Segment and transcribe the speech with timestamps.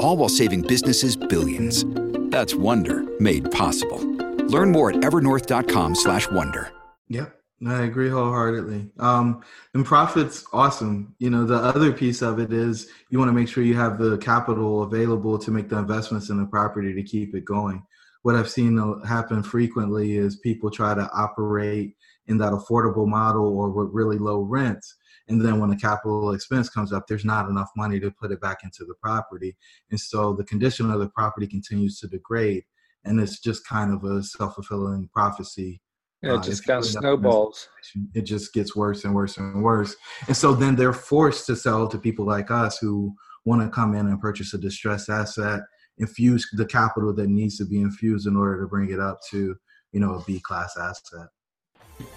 [0.00, 1.84] All while saving businesses billions.
[2.30, 4.00] That's Wonder made possible.
[4.46, 6.72] Learn more at evernorth.com/wonder.
[7.08, 7.36] Yep.
[7.66, 8.90] I agree wholeheartedly.
[8.98, 9.42] Um,
[9.74, 11.14] and profit's awesome.
[11.18, 13.98] You know, the other piece of it is you want to make sure you have
[13.98, 17.82] the capital available to make the investments in the property to keep it going.
[18.22, 21.96] What I've seen happen frequently is people try to operate
[22.28, 24.94] in that affordable model or with really low rents.
[25.30, 28.40] And then when the capital expense comes up, there's not enough money to put it
[28.40, 29.56] back into the property.
[29.90, 32.64] And so the condition of the property continues to degrade.
[33.04, 35.80] And it's just kind of a self fulfilling prophecy
[36.22, 37.68] yeah, it uh, just uh, kind of snowballs.
[38.14, 39.96] It just gets worse and worse and worse.
[40.26, 43.14] And so then they're forced to sell to people like us who
[43.44, 45.62] want to come in and purchase a distressed asset,
[45.98, 49.56] infuse the capital that needs to be infused in order to bring it up to,
[49.92, 51.28] you know, a B class asset.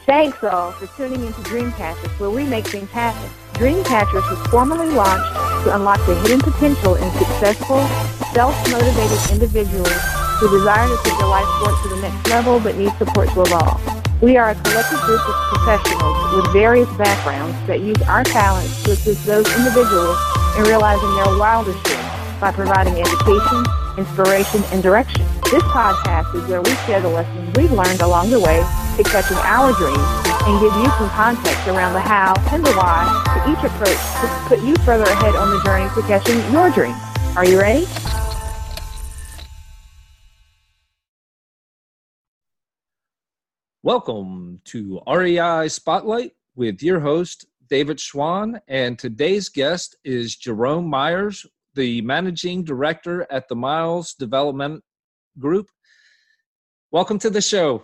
[0.06, 3.30] Thanks all for tuning into Dreamcatchers, where we make things happen.
[3.54, 5.32] Dreamcatchers was formally launched
[5.64, 7.80] to unlock the hidden potential in successful,
[8.34, 9.94] self-motivated individuals
[10.40, 13.42] who desire to take their life forward to the next level but need support to
[13.42, 13.80] evolve.
[14.22, 18.92] We are a collective group of professionals with various backgrounds that use our talents to
[18.92, 20.18] assist those individuals
[20.58, 23.64] in realizing their wildest dreams by providing education,
[23.98, 25.26] inspiration, and direction.
[25.52, 28.60] This podcast is where we share the lessons we've learned along the way
[28.98, 29.98] to catching our dreams
[30.46, 33.02] and give you some context around the how and the why
[33.34, 36.96] to each approach to put you further ahead on the journey to catching your dreams.
[37.36, 37.88] Are you ready?
[43.82, 48.60] Welcome to REI Spotlight with your host, David Schwan.
[48.68, 54.84] And today's guest is Jerome Myers, the managing director at the Miles Development
[55.40, 55.70] Group.
[56.92, 57.84] Welcome to the show.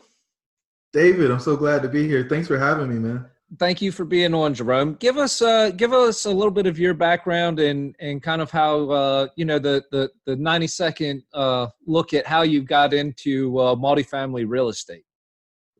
[0.91, 2.27] David, I'm so glad to be here.
[2.27, 3.25] Thanks for having me, man.
[3.57, 4.93] Thank you for being on, Jerome.
[4.95, 8.51] Give us uh, give us a little bit of your background and and kind of
[8.51, 12.93] how uh, you know the the the 90 second uh, look at how you got
[12.93, 15.03] into uh, multifamily real estate.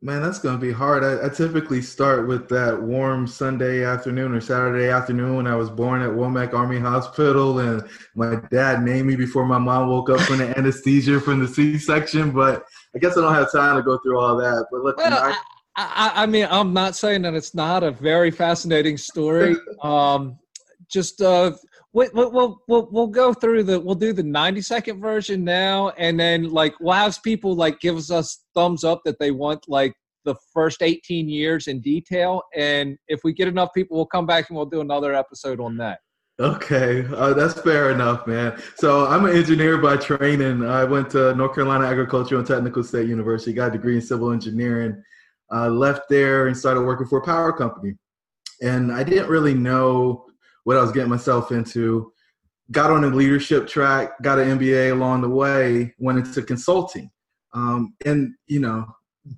[0.02, 1.04] Man, that's going to be hard.
[1.04, 5.68] I, I, typically start with that warm Sunday afternoon or Saturday afternoon when I was
[5.68, 10.20] born at Womack Army Hospital, and my dad named me before my mom woke up
[10.20, 12.30] from the anesthesia from the C-section.
[12.30, 12.64] But
[12.96, 14.68] I guess I don't have time to go through all that.
[14.72, 15.36] But look, well, I,
[15.76, 19.54] I, I, mean, I'm not saying that it's not a very fascinating story.
[19.82, 20.38] um,
[20.88, 21.52] just uh,
[21.92, 26.18] we, we'll, we'll we'll go through the we'll do the 90 second version now and
[26.18, 30.34] then like we'll have people like give us thumbs up that they want like the
[30.52, 34.56] first 18 years in detail and if we get enough people we'll come back and
[34.56, 36.00] we'll do another episode on that.
[36.38, 37.04] Okay.
[37.14, 38.60] Uh, that's fair enough man.
[38.76, 40.64] So i'm an engineer by training.
[40.64, 44.30] I went to north carolina agricultural and technical state university got a degree in civil
[44.30, 45.02] engineering.
[45.52, 47.94] Uh, left there and started working for a power company.
[48.62, 50.26] And i didn't really know
[50.64, 52.12] what I was getting myself into.
[52.70, 57.10] Got on a leadership track, got an MBA along the way, went into consulting,
[57.52, 58.86] um, and you know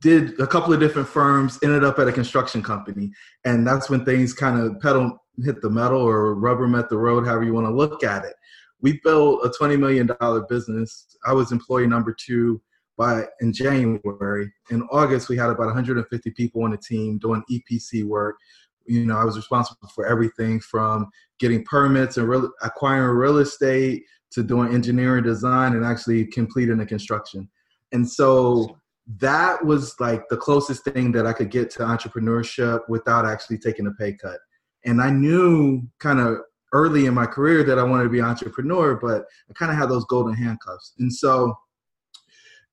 [0.00, 1.59] did a couple of different firms.
[1.62, 3.11] Ended up at a construction company,
[3.44, 7.27] and that's when things kind of pedal hit the metal or rubber met the road,
[7.27, 8.34] however you want to look at it.
[8.81, 11.16] We built a twenty million dollar business.
[11.25, 12.61] I was employee number two
[12.99, 14.53] by in January.
[14.71, 18.37] In August, we had about 150 people on the team doing EPC work
[18.87, 21.08] you know, I was responsible for everything from
[21.38, 26.87] getting permits and real, acquiring real estate to doing engineering design and actually completing the
[26.87, 27.49] construction.
[27.93, 28.79] And so
[29.19, 33.87] that was like the closest thing that I could get to entrepreneurship without actually taking
[33.87, 34.38] a pay cut.
[34.85, 36.38] And I knew kind of
[36.73, 39.76] early in my career that I wanted to be an entrepreneur, but I kind of
[39.76, 40.94] had those golden handcuffs.
[40.99, 41.55] And so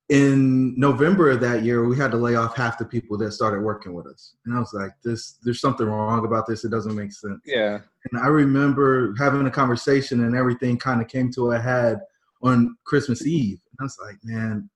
[0.09, 3.61] in November of that year, we had to lay off half the people that started
[3.61, 4.33] working with us.
[4.45, 6.65] And I was like, this, there's something wrong about this.
[6.65, 7.41] It doesn't make sense.
[7.45, 7.79] Yeah.
[8.11, 11.99] And I remember having a conversation and everything kind of came to a head
[12.41, 13.59] on Christmas Eve.
[13.71, 14.67] And I was like, man,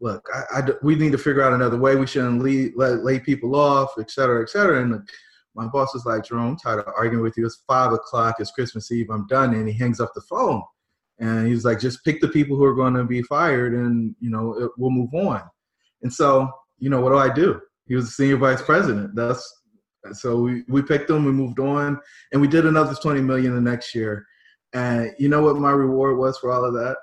[0.00, 1.94] look, I, I, we need to figure out another way.
[1.96, 4.82] We shouldn't lead, let, lay people off, et cetera, et cetera.
[4.82, 5.06] And
[5.54, 7.44] my boss was like, Jerome, I'm tired of arguing with you.
[7.44, 8.36] It's five o'clock.
[8.38, 9.10] It's Christmas Eve.
[9.10, 9.52] I'm done.
[9.52, 10.62] And he hangs up the phone.
[11.20, 14.14] And he was like, just pick the people who are going to be fired and,
[14.20, 15.42] you know, it, we'll move on.
[16.02, 16.48] And so,
[16.78, 17.60] you know, what do I do?
[17.86, 19.14] He was the senior vice president.
[19.16, 19.52] That's
[20.12, 21.98] so we, we picked him, we moved on,
[22.32, 24.24] and we did another 20 million the next year.
[24.72, 26.96] And you know what my reward was for all of that?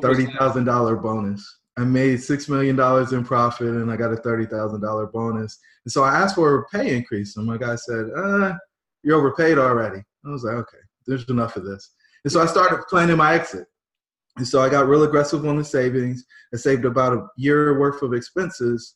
[0.00, 1.58] thirty thousand dollar bonus.
[1.76, 5.58] I made six million dollars in profit, and I got a thirty thousand dollar bonus.
[5.84, 8.54] And so I asked for a pay increase, and my guy said, uh,
[9.02, 11.90] "You're overpaid already." I was like, "Okay, there's enough of this."
[12.24, 13.66] And so I started planning my exit.
[14.36, 16.24] And so I got real aggressive on the savings.
[16.54, 18.94] I saved about a year worth of expenses,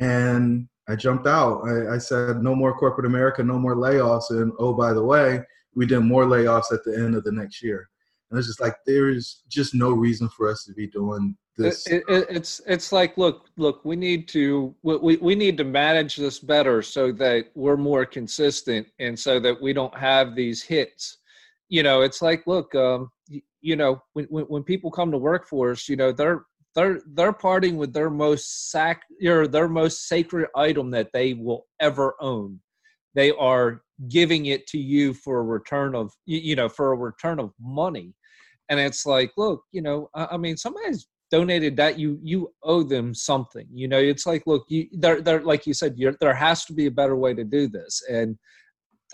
[0.00, 1.62] and I jumped out.
[1.64, 5.40] I, I said, "No more corporate America, no more layoffs." And oh, by the way,
[5.74, 7.88] we did more layoffs at the end of the next year.
[8.30, 11.86] And it's just like there is just no reason for us to be doing this.
[11.86, 16.16] It, it, it's it's like look look we need to we, we need to manage
[16.16, 21.18] this better so that we're more consistent and so that we don't have these hits.
[21.72, 25.16] You know, it's like look, um, you, you know, when, when when people come to
[25.16, 29.68] work for us, you know, they're they're they're parting with their most sac or their
[29.68, 32.60] most sacred item that they will ever own.
[33.14, 33.80] They are
[34.10, 38.12] giving it to you for a return of you know for a return of money.
[38.68, 42.82] And it's like look you know i, I mean somebody's donated that you you owe
[42.82, 43.98] them something you know?
[43.98, 47.16] It's like look you they're, they're like you said there has to be a better
[47.16, 48.02] way to do this.
[48.10, 48.36] And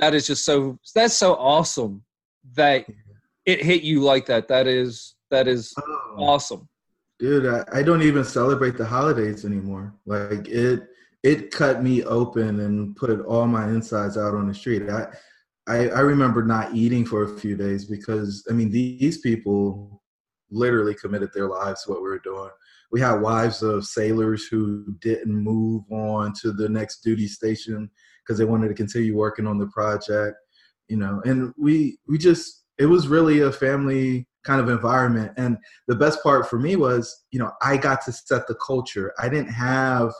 [0.00, 2.02] that is just so that's so awesome
[2.55, 2.87] that
[3.47, 4.49] it hit you like that.
[4.49, 6.69] That is that is oh, awesome.
[7.19, 9.95] Dude I, I don't even celebrate the holidays anymore.
[10.06, 10.89] Like it
[11.23, 14.89] it cut me open and put all my insides out on the street.
[14.89, 15.09] I
[15.67, 20.03] I, I remember not eating for a few days because I mean these people
[20.50, 22.50] literally committed their lives to what we were doing.
[22.91, 27.91] We had wives of sailors who didn't move on to the next duty station
[28.23, 30.37] because they wanted to continue working on the project,
[30.88, 31.23] you know.
[31.25, 35.32] And we we just it was really a family kind of environment.
[35.37, 35.58] And
[35.88, 39.12] the best part for me was, you know, I got to set the culture.
[39.19, 40.12] I didn't have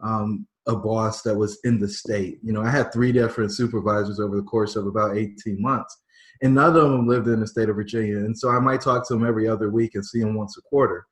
[0.00, 2.38] um, a boss that was in the state.
[2.42, 5.96] You know, I had three different supervisors over the course of about 18 months,
[6.42, 8.18] and none of them lived in the state of Virginia.
[8.18, 10.62] And so I might talk to them every other week and see them once a
[10.62, 11.06] quarter.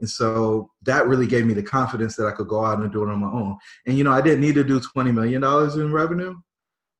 [0.00, 3.04] And so that really gave me the confidence that I could go out and do
[3.04, 3.56] it on my own.
[3.86, 5.42] And, you know, I didn't need to do $20 million
[5.80, 6.34] in revenue,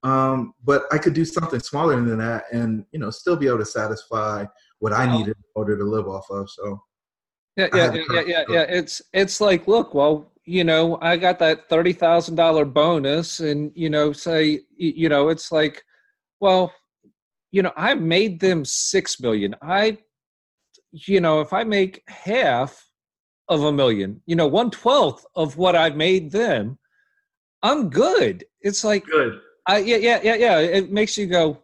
[0.05, 3.59] um, but I could do something smaller than that and, you know, still be able
[3.59, 4.45] to satisfy
[4.79, 6.49] what I needed in order to live off of.
[6.51, 6.81] So.
[7.57, 8.63] Yeah, yeah, yeah, yeah, yeah, yeah.
[8.63, 13.71] It's it's like, look, well, you know, I got that thirty thousand dollar bonus, and
[13.77, 15.83] you know, say, you know, it's like,
[16.41, 16.73] well,
[17.53, 19.55] you know, I made them six million.
[19.63, 19.99] I,
[20.91, 22.85] you know, if I make half
[23.49, 26.77] of a million, you know, one twelfth of what I made them,
[27.63, 28.45] I'm good.
[28.63, 29.39] It's like good.
[29.69, 30.59] Yeah yeah yeah yeah.
[30.59, 31.63] It makes you go,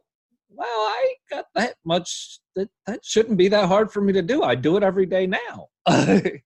[0.49, 2.41] well, I got that much.
[2.57, 4.43] That that shouldn't be that hard for me to do.
[4.43, 5.69] I do it every day now.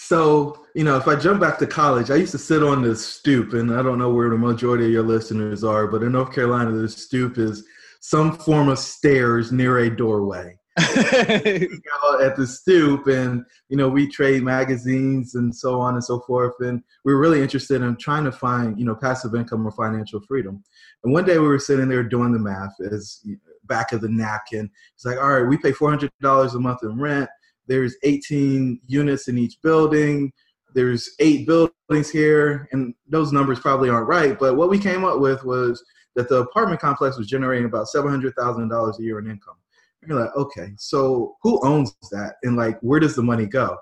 [0.00, 2.94] So, you know, if I jump back to college, I used to sit on the
[2.94, 6.32] stoop, and I don't know where the majority of your listeners are, but in North
[6.32, 7.64] Carolina, the stoop is
[8.00, 10.57] some form of stairs near a doorway.
[12.22, 16.54] at the stoop, and you know, we trade magazines and so on and so forth.
[16.60, 20.20] And we were really interested in trying to find, you know, passive income or financial
[20.20, 20.62] freedom.
[21.04, 23.22] And one day we were sitting there doing the math as
[23.64, 24.70] back of the napkin.
[24.94, 27.28] It's like, all right, we pay four hundred dollars a month in rent
[27.68, 30.32] there's 18 units in each building
[30.74, 35.20] there's eight buildings here and those numbers probably aren't right but what we came up
[35.20, 35.84] with was
[36.16, 39.56] that the apartment complex was generating about $700000 a year in income
[40.06, 43.76] you're like okay so who owns that and like where does the money go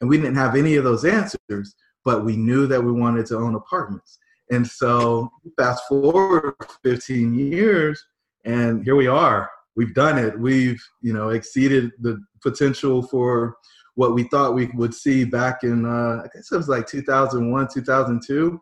[0.00, 1.74] and we didn't have any of those answers
[2.04, 4.18] but we knew that we wanted to own apartments
[4.50, 8.04] and so fast forward 15 years
[8.44, 10.38] and here we are we've done it.
[10.38, 13.56] We've you know exceeded the potential for
[13.94, 17.68] what we thought we would see back in uh, I guess it was like 2001,
[17.72, 18.60] 2002.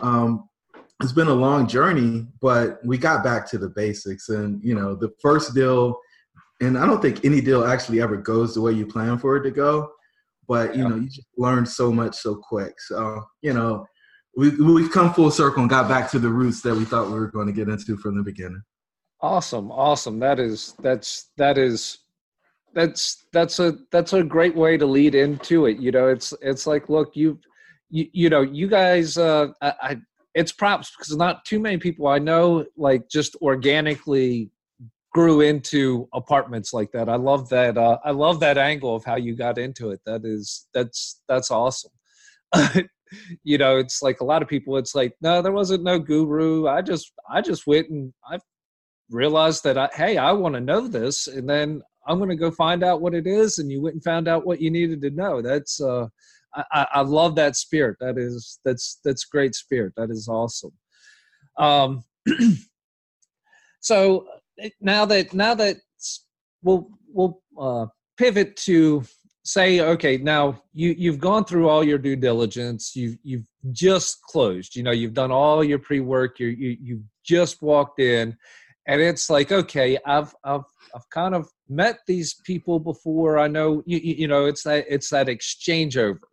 [0.00, 0.48] Um,
[1.02, 4.28] it's been a long journey, but we got back to the basics.
[4.28, 5.98] And you know, the first deal,
[6.60, 9.42] and I don't think any deal actually ever goes the way you plan for it
[9.44, 9.90] to go.
[10.46, 10.88] But you yeah.
[10.88, 12.80] know, you just learn so much so quick.
[12.80, 13.86] So you know,
[14.36, 17.18] we we've come full circle and got back to the roots that we thought we
[17.18, 18.62] were going to get into from the beginning.
[19.20, 20.18] Awesome, awesome.
[20.18, 21.98] That is that's that is
[22.74, 25.78] that's that's a that's a great way to lead into it.
[25.78, 27.38] You know, it's it's like, look, you
[27.90, 29.18] you, you know, you guys.
[29.18, 29.96] Uh, I, I
[30.34, 34.50] it's props because not too many people I know like just organically
[35.12, 37.08] grew into apartments like that.
[37.08, 37.76] I love that.
[37.76, 40.00] Uh, I love that angle of how you got into it.
[40.06, 41.92] That is that's that's awesome.
[43.42, 44.76] you know, it's like a lot of people.
[44.76, 46.68] It's like no, there wasn't no guru.
[46.68, 48.38] I just I just went and I
[49.10, 52.50] realized that I, hey, I want to know this, and then I'm going to go
[52.50, 53.58] find out what it is.
[53.58, 55.42] And you went and found out what you needed to know.
[55.42, 56.06] That's uh,
[56.54, 57.96] I, I love that spirit.
[58.00, 59.94] That is that's that's great spirit.
[59.96, 60.72] That is awesome.
[61.58, 62.04] Um,
[63.80, 64.26] so
[64.80, 65.76] now that now that
[66.62, 67.86] we'll we'll uh,
[68.16, 69.02] pivot to
[69.42, 72.94] say okay now you you've gone through all your due diligence.
[72.94, 74.76] You've you've just closed.
[74.76, 76.38] You know you've done all your pre-work.
[76.38, 78.36] You you you've just walked in.
[78.86, 80.64] And it's like okay i've i've
[80.94, 83.38] i've kind of met these people before.
[83.38, 86.28] I know you you know it's that it's that exchange over.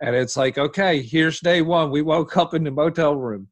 [0.00, 1.90] And it's like okay here's day one.
[1.90, 3.48] We woke up in the motel room.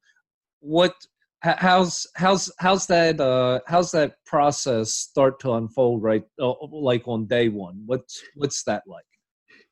[0.61, 0.95] What
[1.43, 7.27] how's how's how's that uh how's that process start to unfold right uh, like on
[7.27, 7.83] day one?
[7.87, 9.05] What's what's that like?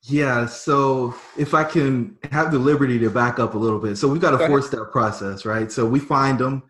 [0.03, 3.97] Yeah so if i can have the liberty to back up a little bit.
[3.97, 5.71] So we've got a four step process right?
[5.71, 6.63] So we find them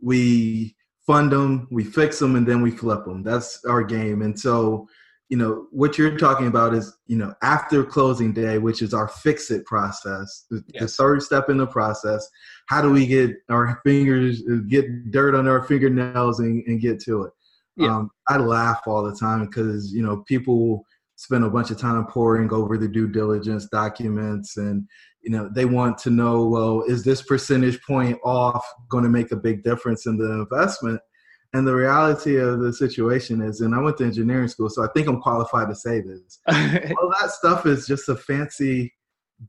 [0.00, 3.22] we fund them we fix them and then we flip them.
[3.22, 4.22] That's our game.
[4.22, 4.88] And so
[5.30, 9.08] you know what you're talking about is you know after closing day which is our
[9.08, 12.28] fix it process the, the third step in the process
[12.66, 17.22] how do we get our fingers get dirt on our fingernails and, and get to
[17.22, 17.32] it?
[17.76, 17.96] Yeah.
[17.96, 20.84] um, i laugh all the time because you know people
[21.14, 24.84] spend a bunch of time poring over the due diligence documents and
[25.22, 29.30] you know they want to know well is this percentage point off going to make
[29.30, 31.00] a big difference in the investment
[31.52, 34.88] and the reality of the situation is, and I went to engineering school, so I
[34.94, 36.38] think I'm qualified to say this.
[36.48, 38.92] all that stuff is just a fancy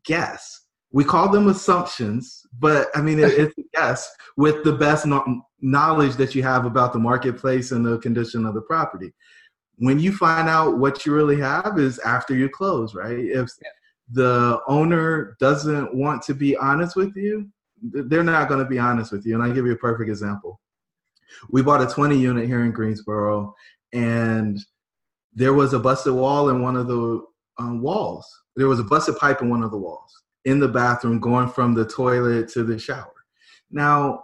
[0.04, 0.62] guess.
[0.92, 5.44] We call them assumptions, but I mean, it, it's a guess with the best no-
[5.62, 9.14] knowledge that you have about the marketplace and the condition of the property.
[9.78, 13.18] When you find out what you really have is after you close, right?
[13.18, 13.70] If yeah.
[14.12, 17.48] the owner doesn't want to be honest with you,
[17.82, 19.36] they're not going to be honest with you.
[19.36, 20.60] And I'll give you a perfect example
[21.50, 23.54] we bought a 20 unit here in Greensboro,
[23.94, 24.60] and
[25.34, 27.24] there was a busted wall in one of the
[27.58, 28.28] um, walls.
[28.56, 30.12] There was a busted pipe in one of the walls
[30.46, 33.14] in the bathroom going from the toilet to the shower.
[33.70, 34.24] Now,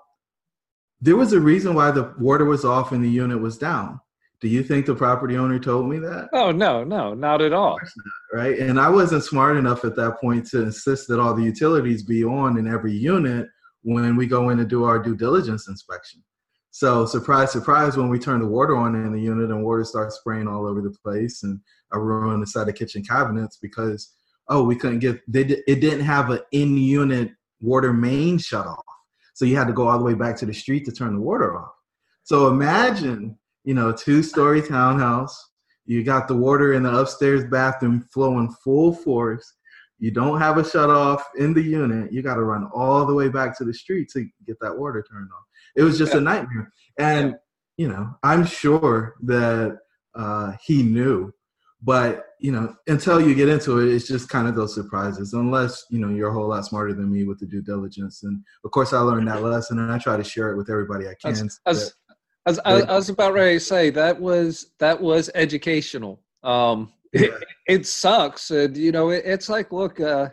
[0.99, 3.99] there was a reason why the water was off and the unit was down.
[4.39, 6.29] Do you think the property owner told me that?
[6.31, 7.77] Oh no, no, not at all.
[7.79, 11.43] Not, right, and I wasn't smart enough at that point to insist that all the
[11.43, 13.47] utilities be on in every unit
[13.81, 16.23] when we go in to do our due diligence inspection.
[16.71, 20.17] So surprise, surprise, when we turn the water on in the unit and water starts
[20.17, 21.59] spraying all over the place, and
[21.91, 24.13] I ruined the set of kitchen cabinets because
[24.50, 27.31] oh, we couldn't get they it didn't have an in-unit
[27.62, 28.86] water main shut off,
[29.33, 31.21] so you had to go all the way back to the street to turn the
[31.21, 31.71] water off.
[32.24, 35.51] So imagine, you know, two-story townhouse,
[35.86, 39.53] you got the water in the upstairs bathroom flowing full force.
[40.00, 42.13] You don't have a shut off in the unit.
[42.13, 45.03] You got to run all the way back to the street to get that water
[45.09, 45.46] turned off.
[45.77, 46.17] It was just yeah.
[46.17, 46.74] a nightmare.
[47.00, 47.36] And
[47.77, 49.77] you know, I'm sure that
[50.15, 51.31] uh, he knew,
[51.81, 55.34] but you know, until you get into it, it's just kind of those surprises.
[55.34, 58.43] Unless you know you're a whole lot smarter than me with the due diligence, and
[58.65, 61.13] of course, I learned that lesson, and I try to share it with everybody I
[61.22, 61.31] can.
[61.31, 61.93] As, as,
[62.48, 66.22] as I, I, was about ready to say, that was that was educational.
[66.43, 67.31] Um, it,
[67.67, 70.00] it, sucks, and you know, it, it's like, look.
[70.00, 70.29] Uh,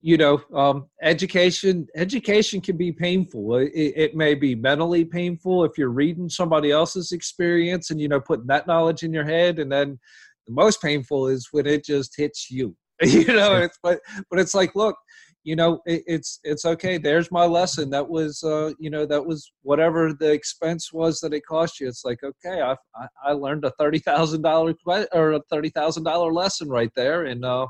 [0.00, 3.56] you know um, education education can be painful.
[3.56, 8.20] It, it, may be mentally painful if you're reading somebody else's experience and you know
[8.20, 9.98] putting that knowledge in your head and then
[10.46, 12.76] the most painful is when it just hits you.
[13.04, 14.96] You know it's but but it's like look
[15.44, 16.98] you know it, it's it's okay.
[16.98, 17.90] There's my lesson.
[17.90, 21.86] That was uh you know that was whatever the expense was that it cost you.
[21.88, 24.74] It's like okay i i, I learned a thirty thousand dollar
[25.12, 27.66] or a thirty thousand dollar lesson right there and uh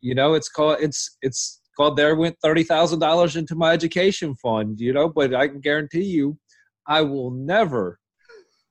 [0.00, 4.34] you know it's called it's it's called there went thirty thousand dollars into my education
[4.36, 6.36] fund you know but i can guarantee you
[6.86, 7.98] i will never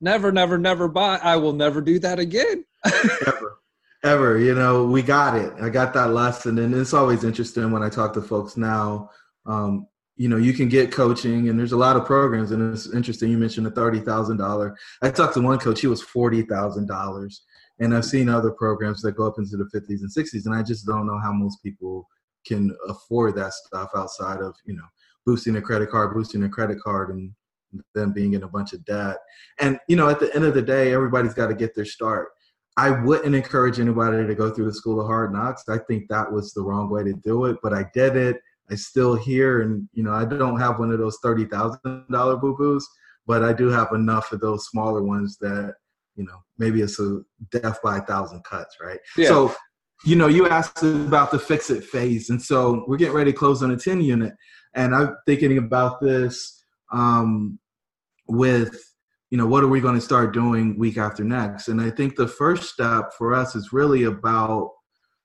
[0.01, 2.63] never never never buy i will never do that again.
[3.25, 3.59] Ever
[4.03, 5.51] ever you know we got it.
[5.59, 9.09] I got that lesson and it's always interesting when i talk to folks now
[9.47, 12.93] um, you know you can get coaching and there's a lot of programs and it's
[12.93, 17.35] interesting you mentioned the $30000 i talked to one coach he was $40000
[17.79, 20.63] and I've seen other programs that go up into the 50s and 60s, and I
[20.63, 22.07] just don't know how most people
[22.45, 24.85] can afford that stuff outside of you know
[25.25, 27.31] boosting a credit card, boosting a credit card, and
[27.93, 29.17] them being in a bunch of debt.
[29.59, 32.29] And you know, at the end of the day, everybody's got to get their start.
[32.77, 35.63] I wouldn't encourage anybody to go through the school of hard knocks.
[35.69, 38.37] I think that was the wrong way to do it, but I did it.
[38.69, 42.37] I still here, and you know, I don't have one of those thirty thousand dollar
[42.37, 42.87] boo boos,
[43.27, 45.75] but I do have enough of those smaller ones that
[46.15, 48.99] you know maybe it's a death by a thousand cuts, right?
[49.17, 49.27] Yeah.
[49.27, 49.55] So
[50.03, 53.37] you know, you asked about the fix it phase, and so we're getting ready to
[53.37, 54.33] close on a 10 unit,
[54.73, 57.59] and I'm thinking about this um,
[58.27, 58.77] with
[59.31, 62.15] you know what are we going to start doing week after next, and I think
[62.15, 64.71] the first step for us is really about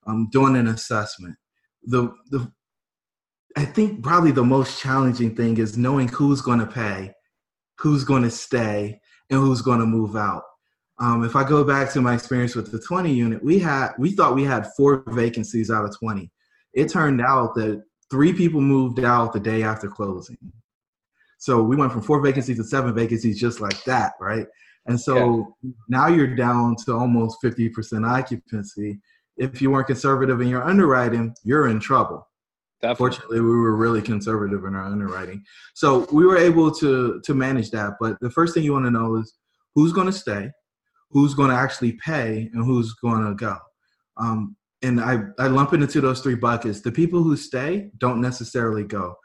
[0.06, 1.37] um, doing an assessment.
[1.85, 2.50] The the
[3.56, 7.12] I think probably the most challenging thing is knowing who's going to pay,
[7.78, 10.42] who's going to stay, and who's going to move out.
[11.00, 14.12] Um, if I go back to my experience with the 20 unit, we had we
[14.12, 16.30] thought we had four vacancies out of 20.
[16.75, 20.37] It turned out that three people moved out the day after closing.
[21.38, 24.47] So we went from four vacancies to seven vacancies just like that, right?
[24.87, 25.71] And so yeah.
[25.88, 29.00] now you're down to almost 50% occupancy.
[29.38, 32.28] If you weren't conservative in your underwriting, you're in trouble.
[32.83, 32.97] Definitely.
[32.97, 35.45] Fortunately, we were really conservative in our underwriting.
[35.75, 37.95] So we were able to to manage that.
[38.00, 39.35] But the first thing you want to know is
[39.75, 40.50] who's going to stay,
[41.10, 43.56] who's going to actually pay and who's going to go.
[44.16, 46.80] Um, and I, I lump it into those three buckets.
[46.80, 49.16] The people who stay don't necessarily go.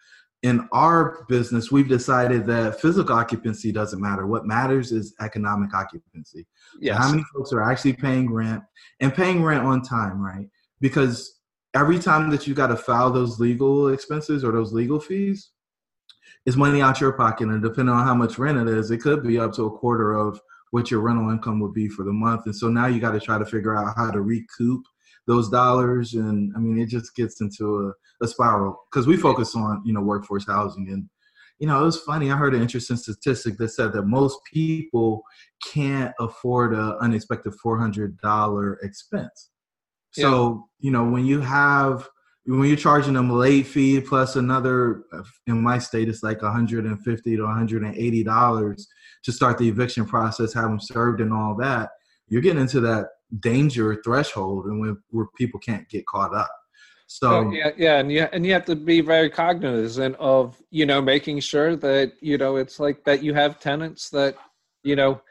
[0.43, 4.27] In our business, we've decided that physical occupancy doesn't matter.
[4.27, 6.45] What matters is economic occupancy.
[6.79, 6.97] Yes.
[6.97, 8.61] How many folks are actually paying rent
[8.99, 10.47] and paying rent on time, right?
[10.81, 11.39] Because
[11.73, 15.51] every time that you got to file those legal expenses or those legal fees,
[16.45, 17.47] is money out your pocket.
[17.47, 20.13] And depending on how much rent it is, it could be up to a quarter
[20.13, 20.39] of
[20.75, 22.41] what your rental income would be for the month.
[22.47, 24.83] And so now you got to try to figure out how to recoup
[25.25, 26.15] those dollars.
[26.15, 29.93] And I mean, it just gets into a, a spiral because we focus on, you
[29.93, 30.89] know, workforce housing.
[30.89, 31.07] And,
[31.59, 32.29] you know, it was funny.
[32.29, 35.23] I heard an interesting statistic that said that most people
[35.65, 39.51] can't afford an unexpected $400 expense.
[40.11, 40.87] So, yeah.
[40.87, 42.09] you know, when you have
[42.45, 45.03] when you're charging them a late fee plus another
[45.47, 48.87] in my state it's like 150 to 180 dollars
[49.23, 51.89] to start the eviction process have them served and all that
[52.27, 53.07] you're getting into that
[53.39, 56.51] danger threshold and where, where people can't get caught up.
[57.07, 60.87] So oh, yeah yeah and you, and you have to be very cognizant of you
[60.87, 64.35] know making sure that you know it's like that you have tenants that
[64.83, 65.21] you know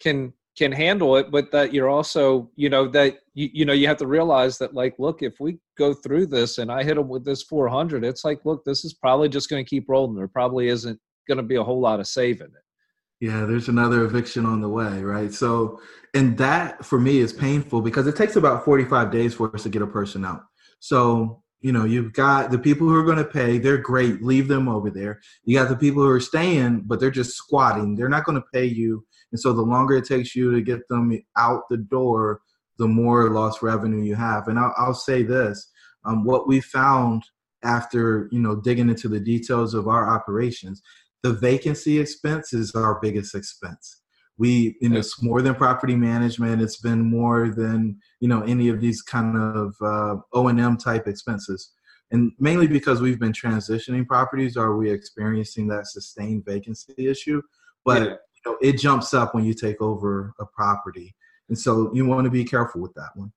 [0.00, 3.88] can can handle it but that you're also you know that you, you know you
[3.88, 7.08] have to realize that like look if we go through this and i hit them
[7.08, 10.14] with this 400 it's like look this is probably just going to keep rolling.
[10.14, 13.24] There probably isn't going to be a whole lot of saving it.
[13.26, 15.32] Yeah there's another eviction on the way right?
[15.32, 15.80] So
[16.12, 19.70] and that for me is painful because it takes about 45 days for us to
[19.70, 20.42] get a person out.
[20.80, 24.46] So you know you've got the people who are going to pay they're great leave
[24.46, 25.20] them over there.
[25.44, 27.96] You got the people who are staying but they're just squatting.
[27.96, 30.86] They're not going to pay you and so the longer it takes you to get
[30.88, 32.40] them out the door,
[32.78, 34.48] the more lost revenue you have.
[34.48, 35.70] And I'll, I'll say this:
[36.04, 37.22] um, what we found
[37.62, 40.82] after you know digging into the details of our operations,
[41.22, 44.02] the vacancy expense is our biggest expense.
[44.38, 46.62] We, you know, it's more than property management.
[46.62, 50.76] It's been more than you know any of these kind of uh, O and M
[50.76, 51.72] type expenses
[52.12, 57.40] and mainly because we've been transitioning properties are we experiencing that sustained vacancy issue
[57.84, 58.14] but yeah
[58.46, 61.14] know, it jumps up when you take over a property,
[61.48, 63.32] and so you want to be careful with that one.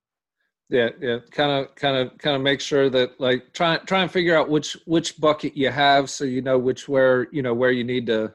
[0.69, 4.11] Yeah, yeah, kind of, kind of, kind of make sure that like try try and
[4.11, 7.71] figure out which which bucket you have, so you know which where you know where
[7.71, 8.33] you need to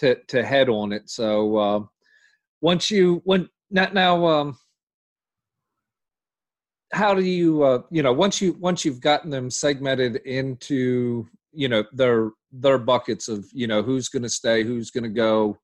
[0.00, 1.08] to to head on it.
[1.10, 1.80] So uh,
[2.60, 4.26] once you when not now.
[4.26, 4.58] Um,
[6.92, 11.68] how do you uh, you know once you once you've gotten them segmented into you
[11.68, 15.58] know their their buckets of you know who's going to stay who's going to go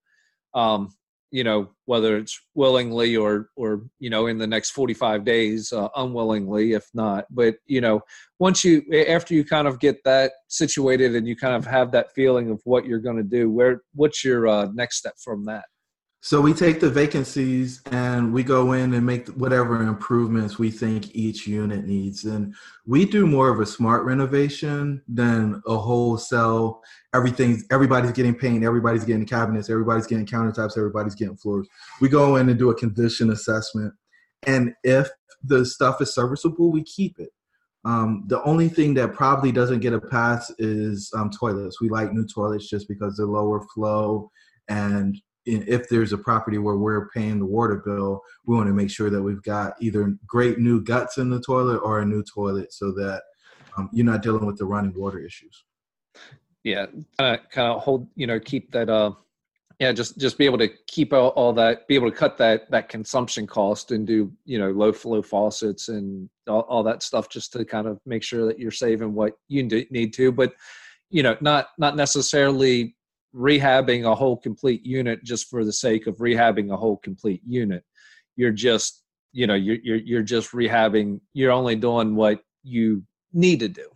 [0.54, 0.94] um,
[1.30, 5.88] you know whether it's willingly or or you know in the next 45 days uh,
[5.96, 7.24] unwillingly if not.
[7.30, 8.02] But you know
[8.38, 12.12] once you after you kind of get that situated and you kind of have that
[12.14, 15.64] feeling of what you're going to do where what's your uh, next step from that
[16.24, 21.14] so we take the vacancies and we go in and make whatever improvements we think
[21.14, 22.24] each unit needs.
[22.24, 22.54] And
[22.86, 26.80] we do more of a smart renovation than a wholesale.
[27.12, 31.68] Everything's everybody's getting paint, everybody's getting cabinets, everybody's getting countertops, everybody's getting floors.
[32.00, 33.92] We go in and do a condition assessment,
[34.46, 35.10] and if
[35.42, 37.32] the stuff is serviceable, we keep it.
[37.84, 41.82] Um, the only thing that probably doesn't get a pass is um, toilets.
[41.82, 44.30] We like new toilets just because they're lower flow
[44.68, 48.90] and if there's a property where we're paying the water bill, we want to make
[48.90, 52.72] sure that we've got either great new guts in the toilet or a new toilet
[52.72, 53.22] so that
[53.76, 55.64] um, you're not dealing with the running water issues.
[56.62, 56.86] Yeah,
[57.18, 58.88] kind of, kind of hold, you know, keep that.
[58.88, 59.12] Uh,
[59.80, 62.70] yeah, just just be able to keep all, all that, be able to cut that
[62.70, 67.28] that consumption cost and do, you know, low flow faucets and all, all that stuff,
[67.28, 70.32] just to kind of make sure that you're saving what you need to.
[70.32, 70.54] But
[71.10, 72.94] you know, not not necessarily
[73.34, 77.84] rehabbing a whole complete unit just for the sake of rehabbing a whole complete unit.
[78.36, 81.20] You're just you know you're you're, you're just rehabbing.
[81.32, 83.88] You're only doing what you need to do.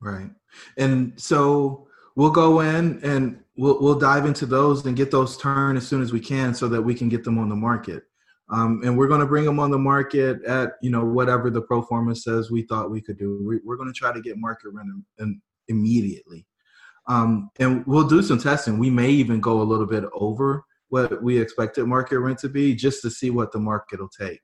[0.00, 0.30] Right,
[0.76, 5.78] and so we'll go in and we'll we'll dive into those and get those turned
[5.78, 8.04] as soon as we can, so that we can get them on the market.
[8.50, 11.62] Um, and we're going to bring them on the market at you know whatever the
[11.62, 13.42] pro forma says we thought we could do.
[13.46, 16.46] We, are going to try to get market rent in, immediately,
[17.06, 18.78] um, and we'll do some testing.
[18.78, 22.74] We may even go a little bit over what we expected market rent to be,
[22.74, 24.40] just to see what the market will take.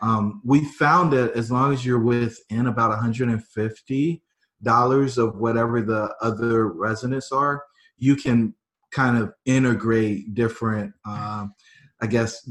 [0.00, 4.22] Um, we found that as long as you're within about 150
[4.62, 7.64] dollars of whatever the other residents are,
[7.98, 8.54] you can
[8.92, 11.54] kind of integrate different, um,
[12.00, 12.48] I guess,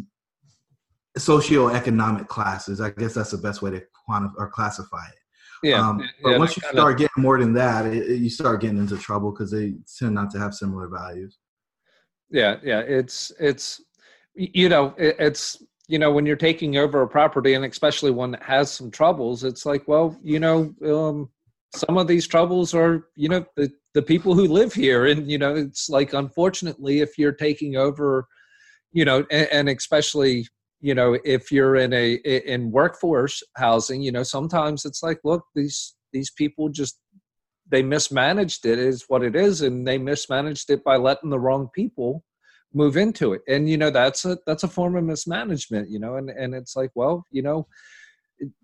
[1.17, 2.81] socioeconomic classes.
[2.81, 5.20] I guess that's the best way to quantify or classify it.
[5.63, 5.87] Yeah.
[5.87, 8.61] Um, but yeah, once you start of, getting more than that, it, it, you start
[8.61, 11.37] getting into trouble because they tend not to have similar values.
[12.29, 12.79] Yeah, yeah.
[12.79, 13.81] It's it's
[14.33, 18.31] you know it, it's you know when you're taking over a property and especially one
[18.31, 21.29] that has some troubles, it's like well you know um,
[21.75, 25.37] some of these troubles are you know the the people who live here and you
[25.37, 28.25] know it's like unfortunately if you're taking over
[28.93, 30.47] you know and, and especially
[30.81, 35.43] you know if you're in a in workforce housing you know sometimes it's like look
[35.55, 36.99] these these people just
[37.69, 41.69] they mismanaged it is what it is and they mismanaged it by letting the wrong
[41.73, 42.23] people
[42.73, 43.41] move into it.
[43.47, 46.75] And you know that's a that's a form of mismanagement you know and and it's
[46.75, 47.67] like well you know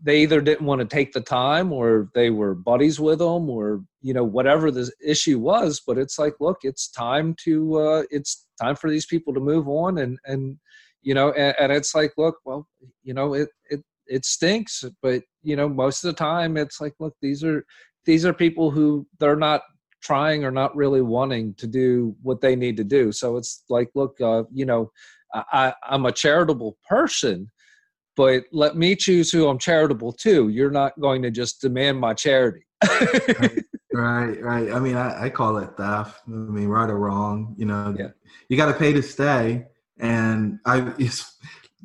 [0.01, 3.83] they either didn't want to take the time or they were buddies with them or
[4.01, 8.47] you know whatever the issue was but it's like look it's time to uh it's
[8.61, 10.57] time for these people to move on and and
[11.01, 12.67] you know and, and it's like look well
[13.03, 16.93] you know it it it stinks but you know most of the time it's like
[16.99, 17.65] look these are
[18.05, 19.61] these are people who they're not
[20.01, 23.11] trying or not really wanting to do what they need to do.
[23.11, 24.91] So it's like look uh, you know
[25.33, 27.51] i i'm a charitable person
[28.15, 30.47] but let me choose who i'm charitable to.
[30.47, 32.65] You're not going to just demand my charity.
[32.81, 34.71] Right, right right.
[34.71, 36.21] I mean I, I, call it theft.
[36.27, 38.09] I mean right or wrong you know yeah.
[38.47, 39.65] you got to pay to stay
[39.99, 40.93] and I,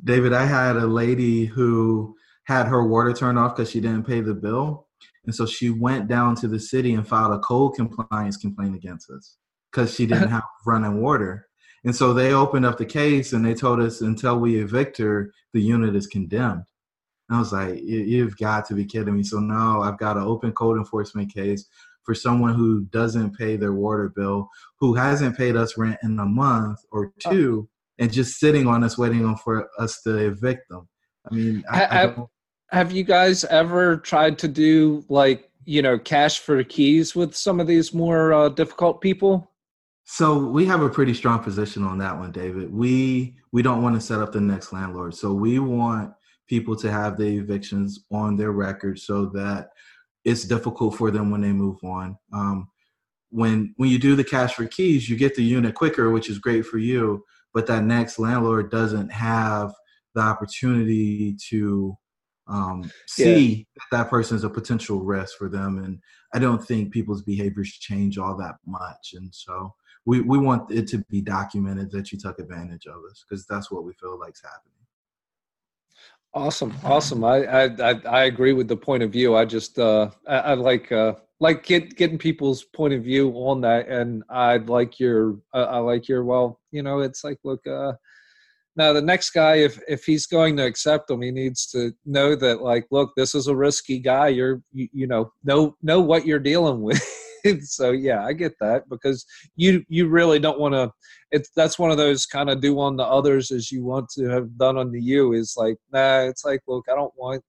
[0.05, 4.21] David, I had a lady who had her water turned off because she didn't pay
[4.21, 4.89] the bill,
[5.25, 9.11] and so she went down to the city and filed a code compliance complaint against
[9.11, 9.37] us
[9.71, 11.47] because she didn't have running water.
[11.85, 15.33] And so they opened up the case and they told us until we evict her,
[15.53, 16.65] the unit is condemned.
[17.29, 19.23] And I was like, you've got to be kidding me.
[19.23, 21.67] So now I've got an open code enforcement case
[22.05, 24.49] for someone who doesn't pay their water bill,
[24.79, 27.31] who hasn't paid us rent in a month or oh.
[27.31, 27.69] two,
[28.03, 30.89] and just sitting on us, waiting on for us to evict them.
[31.31, 32.19] I mean, I, have,
[32.73, 37.33] I have you guys ever tried to do like you know cash for keys with
[37.33, 39.49] some of these more uh, difficult people?
[40.03, 42.75] So we have a pretty strong position on that one, David.
[42.75, 46.13] We we don't want to set up the next landlord, so we want
[46.49, 49.69] people to have the evictions on their record so that
[50.25, 52.19] it's difficult for them when they move on.
[52.33, 52.69] Um,
[53.31, 56.41] when when you do the cash for keys, you get the unit quicker, which is
[56.41, 57.23] great for you
[57.55, 59.73] but that next landlord doesn't have
[60.15, 61.97] the opportunity to
[62.49, 63.83] um, see yeah.
[63.91, 65.79] that, that person is a potential risk for them.
[65.79, 65.99] And
[66.35, 69.15] I don't think people's behaviors change all that much.
[69.15, 73.25] And so we, we want it to be documented that you took advantage of us
[73.29, 74.73] because that's what we feel like's happening.
[76.35, 77.25] Awesome, awesome.
[77.25, 79.37] I, I I agree with the point of view.
[79.37, 83.61] I just uh, I, I like uh, like get, getting people's point of view on
[83.61, 87.67] that and i'd like your uh, i like your well you know it's like look
[87.67, 87.93] uh
[88.77, 92.37] now the next guy if if he's going to accept them he needs to know
[92.37, 94.29] that like look this is a risky guy.
[94.29, 97.03] You're you, you know know know what you're dealing with.
[97.63, 99.27] So yeah i get that because
[99.57, 100.93] you you really don't want to
[101.33, 104.29] it's that's one of those kind of do on the others as you want to
[104.29, 107.43] have done on the you is like nah it's like look i don't want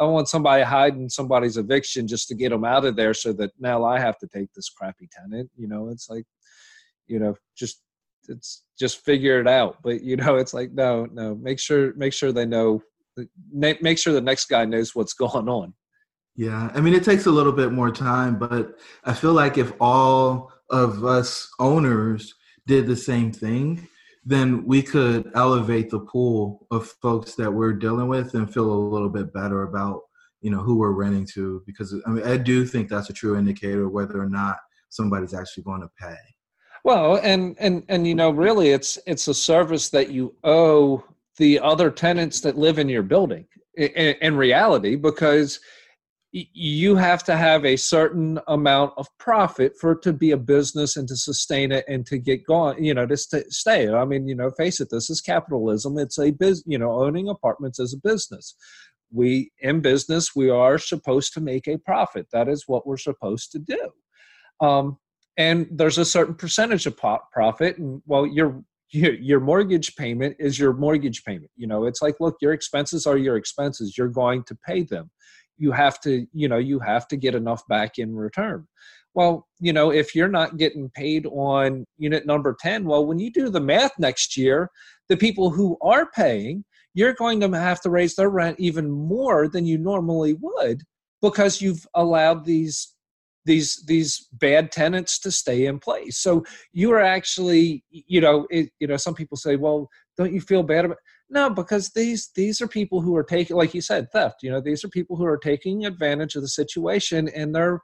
[0.00, 3.50] I want somebody hiding somebody's eviction just to get them out of there so that
[3.58, 5.50] now I have to take this crappy tenant.
[5.56, 6.24] You know, it's like,
[7.06, 7.82] you know, just
[8.28, 9.76] it's just figure it out.
[9.82, 11.34] But you know, it's like no, no.
[11.34, 12.82] Make sure make sure they know.
[13.52, 15.74] Make sure the next guy knows what's going on.
[16.34, 19.72] Yeah, I mean, it takes a little bit more time, but I feel like if
[19.80, 22.34] all of us owners
[22.66, 23.86] did the same thing,
[24.30, 28.88] then we could elevate the pool of folks that we're dealing with and feel a
[28.88, 30.02] little bit better about
[30.40, 33.36] you know who we're renting to because I mean I do think that's a true
[33.36, 34.56] indicator whether or not
[34.88, 36.16] somebody's actually going to pay.
[36.84, 41.02] Well, and and and you know really it's it's a service that you owe
[41.36, 45.58] the other tenants that live in your building in, in reality because
[46.32, 50.96] you have to have a certain amount of profit for it to be a business
[50.96, 53.92] and to sustain it and to get going you know to st- stay.
[53.92, 55.98] I mean you know face it this is capitalism.
[55.98, 58.54] It's a business you know owning apartments is a business.
[59.12, 62.28] We in business we are supposed to make a profit.
[62.32, 63.90] That is what we're supposed to do.
[64.60, 64.98] Um,
[65.36, 68.62] and there's a certain percentage of profit and well your
[68.92, 71.50] your mortgage payment is your mortgage payment.
[71.56, 73.98] You know it's like look your expenses are your expenses.
[73.98, 75.10] You're going to pay them
[75.60, 78.66] you have to you know you have to get enough back in return.
[79.14, 83.30] Well you know if you're not getting paid on unit number 10 well when you
[83.30, 84.70] do the math next year
[85.08, 89.48] the people who are paying you're going to have to raise their rent even more
[89.48, 90.82] than you normally would
[91.22, 92.94] because you've allowed these
[93.44, 96.18] these these bad tenants to stay in place.
[96.18, 100.40] So you are actually you know it, you know some people say well don't you
[100.40, 100.98] feel bad about
[101.30, 104.42] no, because these these are people who are taking, like you said, theft.
[104.42, 107.80] You know, these are people who are taking advantage of the situation, and they're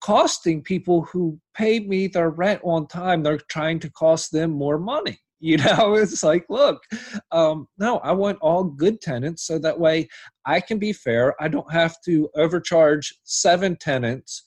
[0.00, 3.22] costing people who paid me their rent on time.
[3.22, 5.18] They're trying to cost them more money.
[5.40, 6.82] You know, it's like, look,
[7.30, 10.08] um, no, I want all good tenants, so that way
[10.44, 11.40] I can be fair.
[11.40, 14.42] I don't have to overcharge seven tenants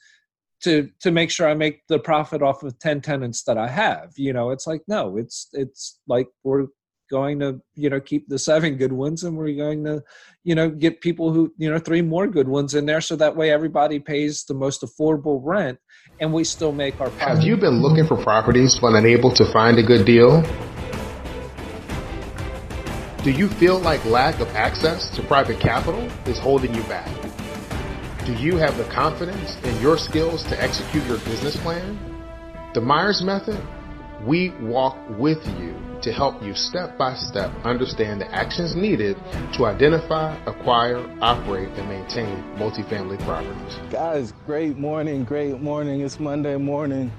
[0.63, 4.11] to to make sure I make the profit off of 10 tenants that I have.
[4.17, 6.67] You know, it's like no, it's it's like we're
[7.11, 10.01] going to you know keep the seven good ones and we're going to
[10.45, 13.35] you know get people who you know three more good ones in there so that
[13.35, 15.77] way everybody pays the most affordable rent
[16.21, 17.35] and we still make our profit.
[17.35, 20.41] have you been looking for properties but unable to find a good deal?
[23.23, 27.11] Do you feel like lack of access to private capital is holding you back?
[28.25, 31.99] Do you have the confidence in your skills to execute your business plan?
[32.73, 33.61] The myers method
[34.25, 39.15] we walk with you to help you step by step understand the actions needed
[39.53, 43.79] to identify, acquire, operate, and maintain multifamily properties.
[43.91, 46.01] Guys, great morning, great morning.
[46.01, 47.11] It's Monday morning.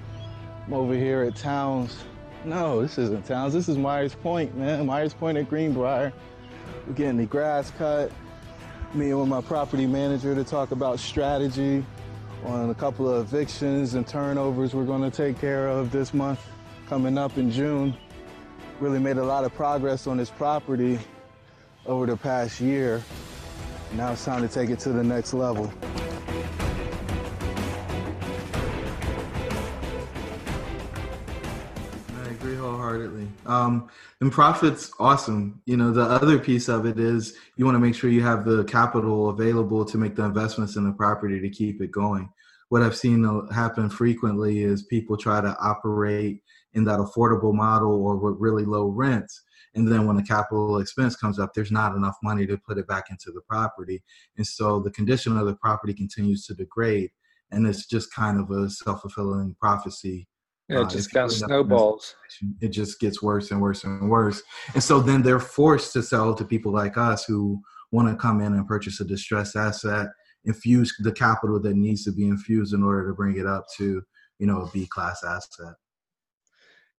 [0.66, 2.04] I'm over here at Towns.
[2.44, 3.52] No, this isn't Towns.
[3.52, 4.84] This is Myers Point, man.
[4.86, 6.12] Myers Point at Greenbrier.
[6.86, 8.10] We're getting the grass cut.
[8.94, 11.84] Meeting with my property manager to talk about strategy
[12.44, 16.40] on a couple of evictions and turnovers we're going to take care of this month
[16.88, 17.96] coming up in June
[18.82, 20.98] really made a lot of progress on this property
[21.86, 23.00] over the past year.
[23.92, 25.72] Now it's time to take it to the next level.
[32.18, 33.28] I agree wholeheartedly.
[33.46, 33.88] Um,
[34.20, 35.62] and profit's awesome.
[35.64, 38.44] You know, the other piece of it is you want to make sure you have
[38.44, 42.28] the capital available to make the investments in the property to keep it going.
[42.68, 46.42] What I've seen happen frequently is people try to operate
[46.74, 49.42] in that affordable model or with really low rents.
[49.74, 52.87] And then when the capital expense comes up, there's not enough money to put it
[52.87, 54.02] back into the property.
[54.37, 57.11] And so the condition of the property continues to degrade.
[57.50, 60.26] And it's just kind of a self fulfilling prophecy.
[60.68, 62.14] Yeah, it uh, just uh, kind of snowballs.
[62.61, 64.42] It just gets worse and worse and worse.
[64.74, 68.40] And so then they're forced to sell to people like us who want to come
[68.40, 70.08] in and purchase a distressed asset,
[70.44, 74.02] infuse the capital that needs to be infused in order to bring it up to,
[74.38, 75.74] you know, a B class asset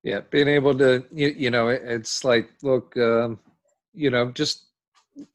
[0.04, 3.40] yeah being able to you, you know it's like look um,
[3.94, 4.66] you know just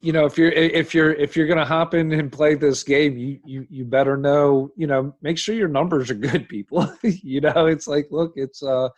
[0.01, 3.17] you know if you're if you're if you're gonna hop in and play this game
[3.17, 7.41] you you you better know you know make sure your numbers are good people you
[7.41, 8.89] know it's like look it's uh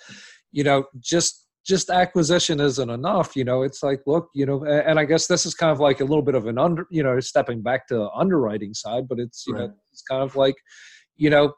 [0.51, 4.99] you know just just acquisition isn't enough you know it's like look you know and
[4.99, 7.19] i guess this is kind of like a little bit of an under you know
[7.19, 9.61] stepping back to underwriting side but it's you right.
[9.61, 10.55] know it's kind of like
[11.15, 11.53] you know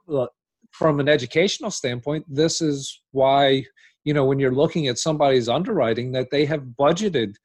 [0.71, 3.63] from an educational standpoint this is why
[4.04, 7.36] you know when you're looking at somebody's underwriting that they have budgeted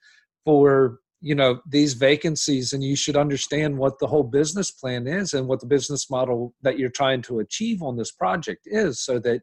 [0.44, 5.34] for you know these vacancies and you should understand what the whole business plan is
[5.34, 9.18] and what the business model that you're trying to achieve on this project is so
[9.18, 9.40] that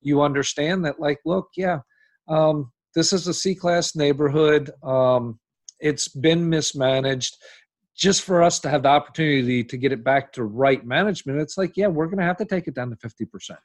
[0.00, 1.78] you understand that like look yeah
[2.28, 4.70] um, this is a c class neighborhood.
[4.82, 5.38] Um,
[5.80, 7.36] it's been mismanaged.
[7.96, 11.58] Just for us to have the opportunity to get it back to right management it's
[11.58, 13.56] like yeah we're going to have to take it down to 50%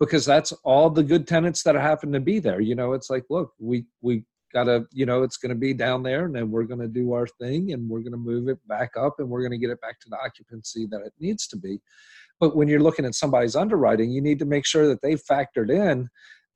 [0.00, 2.60] because that's all the good tenants that happen to be there.
[2.60, 6.24] You know, it's like, look, we we gotta, you know, it's to be down there,
[6.24, 9.28] and then we're to do our thing, and we're to move it back up, and
[9.28, 11.80] we're to get it back to the occupancy that it needs to be.
[12.40, 15.70] But when you're looking at somebody's underwriting, you need to make sure that they factored
[15.70, 16.08] in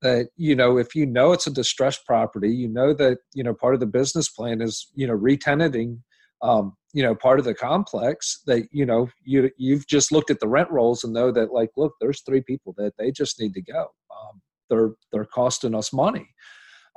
[0.03, 3.55] that you know if you know it's a distressed property you know that you know
[3.55, 5.99] part of the business plan is you know retenanting
[6.43, 10.41] um, you know part of the complex that you know you you've just looked at
[10.41, 13.55] the rent rolls and know that like look there's three people that they just need
[13.55, 13.89] to go.
[14.11, 16.29] Um, they're they're costing us money.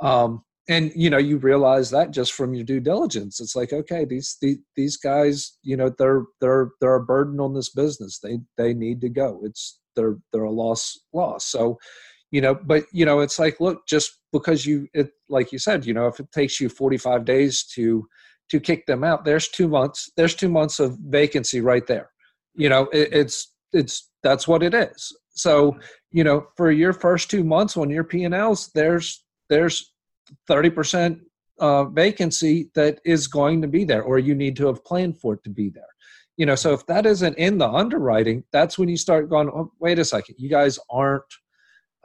[0.02, 3.40] Um, and you know you realize that just from your due diligence.
[3.40, 7.54] It's like okay these these, these guys you know they're they're they're a burden on
[7.54, 8.20] this business.
[8.20, 9.42] They they need to go.
[9.44, 11.46] It's they're they're a loss loss.
[11.46, 11.78] So
[12.32, 15.86] you know but you know it's like look just because you it like you said
[15.86, 18.08] you know if it takes you 45 days to
[18.50, 19.26] to kick them out.
[19.26, 22.10] There's two months there's two months of vacancy right there.
[22.56, 25.16] You know it, it's it's that's what it is.
[25.32, 25.78] So
[26.12, 29.92] you know for your first two months on your p&l's there's there's
[30.50, 31.20] 30%
[31.60, 35.36] uh, vacancy that is going to be there or you need to have planned for
[35.36, 35.84] it to be there.
[36.38, 39.72] You know so if that isn't in the underwriting that's when you start going oh,
[39.80, 40.36] wait a second.
[40.38, 41.24] You guys aren't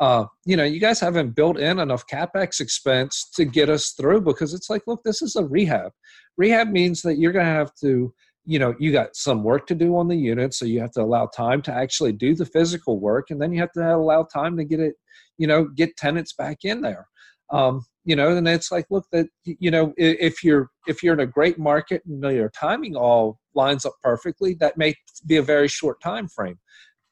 [0.01, 4.23] uh, you know you guys haven't built in enough capex expense to get us through
[4.23, 5.93] because it's like look this is a rehab.
[6.37, 8.13] Rehab means that you're going to have to
[8.47, 11.03] you know you got some work to do on the unit so you have to
[11.03, 14.57] allow time to actually do the physical work and then you have to allow time
[14.57, 14.95] to get it
[15.37, 17.07] you know get tenants back in there.
[17.53, 21.21] Um, you know and it's like look that you know if you're if you're in
[21.21, 24.95] a great market and your timing all lines up perfectly that may
[25.27, 26.59] be a very short time frame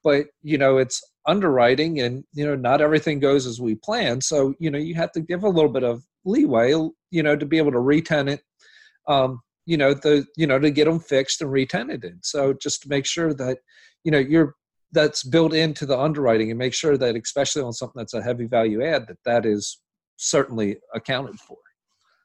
[0.05, 4.21] but you know it's underwriting and you know not everything goes as we plan.
[4.21, 6.73] So you know you have to give a little bit of leeway
[7.11, 8.41] you know to be able to retenant
[9.07, 12.25] um, you know the you know to get them fixed and retenanted.
[12.25, 13.59] So just to make sure that
[14.05, 14.55] you know you're
[14.93, 18.47] that's built into the underwriting and make sure that especially on something that's a heavy
[18.47, 19.81] value add that that is
[20.17, 21.59] certainly accounted for.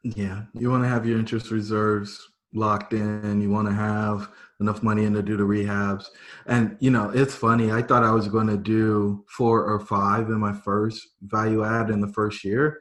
[0.04, 2.18] Yeah, you want to have your interest reserves
[2.54, 3.42] locked in.
[3.42, 6.06] You want to have enough money in to do the rehabs.
[6.46, 7.72] And you know, it's funny.
[7.72, 11.90] I thought I was going to do four or five in my first value add
[11.90, 12.80] in the first year,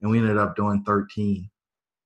[0.00, 1.50] and we ended up doing thirteen.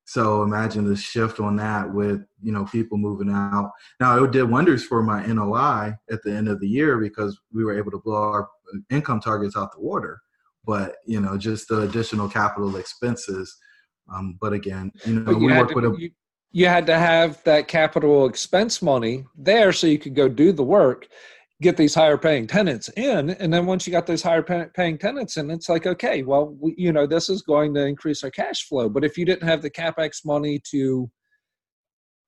[0.04, 3.70] So imagine the shift on that with you know people moving out.
[4.00, 7.64] Now it did wonders for my NOI at the end of the year because we
[7.64, 8.48] were able to blow our
[8.90, 10.20] income targets out the water
[10.64, 13.56] but you know just the additional capital expenses
[14.12, 16.10] um, but again you know you we work to, with a you,
[16.52, 20.62] you had to have that capital expense money there so you could go do the
[20.62, 21.08] work
[21.62, 25.36] get these higher paying tenants in and then once you got those higher paying tenants
[25.36, 28.66] in it's like okay well we, you know this is going to increase our cash
[28.66, 28.88] flow.
[28.88, 31.10] But if you didn't have the capex money to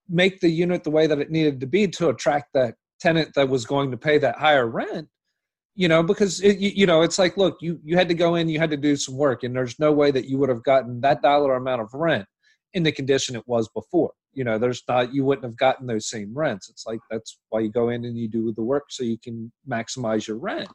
[0.09, 3.49] make the unit the way that it needed to be to attract that tenant that
[3.49, 5.09] was going to pay that higher rent
[5.75, 8.49] you know because it, you, know it's like look you you had to go in
[8.49, 11.01] you had to do some work and there's no way that you would have gotten
[11.01, 12.27] that dollar amount of rent
[12.75, 14.13] in the condition it was before.
[14.33, 16.69] You know there's not you wouldn't have gotten those same rents.
[16.69, 19.51] It's like that's why you go in and you do the work so you can
[19.69, 20.69] maximize your rent.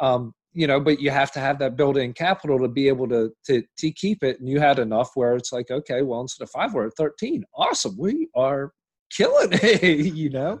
[0.00, 3.30] Um, you know but you have to have that built-in capital to be able to,
[3.46, 4.38] to to keep it.
[4.40, 7.44] And you had enough where it's like okay well instead of five we're at 13
[7.56, 7.96] awesome.
[7.98, 8.72] We are
[9.10, 10.60] killing it you know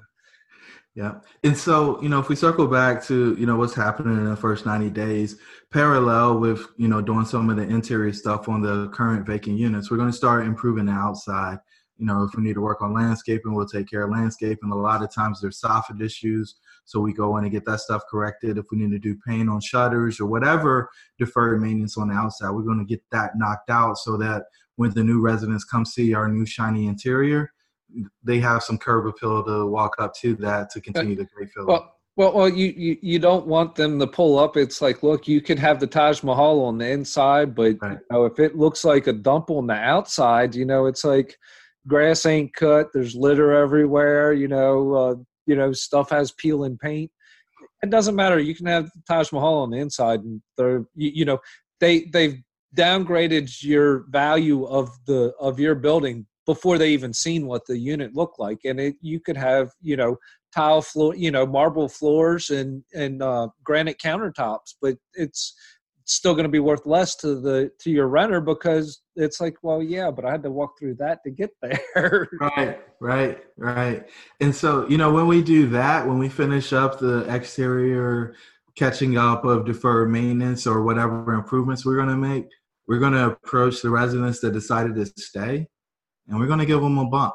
[1.00, 1.14] yeah.
[1.44, 4.36] And so, you know, if we circle back to, you know, what's happening in the
[4.36, 5.38] first 90 days,
[5.72, 9.90] parallel with, you know, doing some of the interior stuff on the current vacant units,
[9.90, 11.58] we're going to start improving the outside.
[11.96, 14.70] You know, if we need to work on landscaping, we'll take care of landscaping.
[14.70, 16.56] A lot of times there's soffit issues.
[16.84, 18.58] So we go in and get that stuff corrected.
[18.58, 22.50] If we need to do paint on shutters or whatever deferred maintenance on the outside,
[22.50, 24.42] we're going to get that knocked out so that
[24.76, 27.52] when the new residents come see our new shiny interior,
[28.22, 31.68] they have some curb appeal to walk up to that to continue the great feeling.
[31.68, 34.56] Well, well, well, you, you you don't want them to pull up.
[34.56, 37.92] It's like, look, you could have the Taj Mahal on the inside, but right.
[37.92, 41.36] you know, if it looks like a dump on the outside, you know, it's like
[41.86, 42.88] grass ain't cut.
[42.92, 44.32] There's litter everywhere.
[44.32, 45.14] You know, uh,
[45.46, 47.10] you know, stuff has peel and paint.
[47.82, 48.38] It doesn't matter.
[48.38, 51.38] You can have the Taj Mahal on the inside, and they're you, you know
[51.78, 52.38] they they've
[52.76, 58.12] downgraded your value of the of your building before they even seen what the unit
[58.12, 58.58] looked like.
[58.64, 60.16] And it, you could have you know
[60.52, 65.54] tile floor you know marble floors and and uh, granite countertops but it's
[66.06, 69.80] still going to be worth less to the to your renter because it's like well
[69.80, 72.28] yeah but i had to walk through that to get there.
[72.40, 74.08] Right right right.
[74.40, 78.34] And so you know when we do that when we finish up the exterior
[78.76, 82.48] catching up of deferred maintenance or whatever improvements we're going to make
[82.88, 85.68] we're going to approach the residents that decided to stay
[86.30, 87.34] and we're going to give them a bump.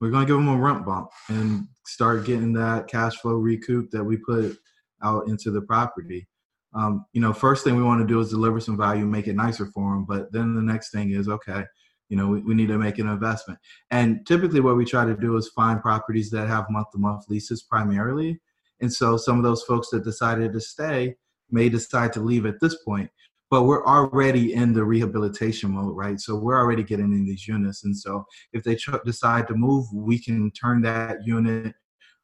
[0.00, 3.90] We're going to give them a rent bump and start getting that cash flow recoup
[3.92, 4.58] that we put
[5.02, 6.26] out into the property.
[6.74, 9.36] Um, you know, first thing we want to do is deliver some value, make it
[9.36, 10.04] nicer for them.
[10.04, 11.64] But then the next thing is, okay,
[12.08, 13.60] you know, we, we need to make an investment.
[13.90, 17.28] And typically, what we try to do is find properties that have month to month
[17.28, 18.40] leases primarily.
[18.80, 21.14] And so, some of those folks that decided to stay
[21.50, 23.10] may decide to leave at this point
[23.52, 26.18] but we're already in the rehabilitation mode, right?
[26.18, 27.84] So we're already getting in these units.
[27.84, 28.24] And so
[28.54, 31.74] if they ch- decide to move, we can turn that unit,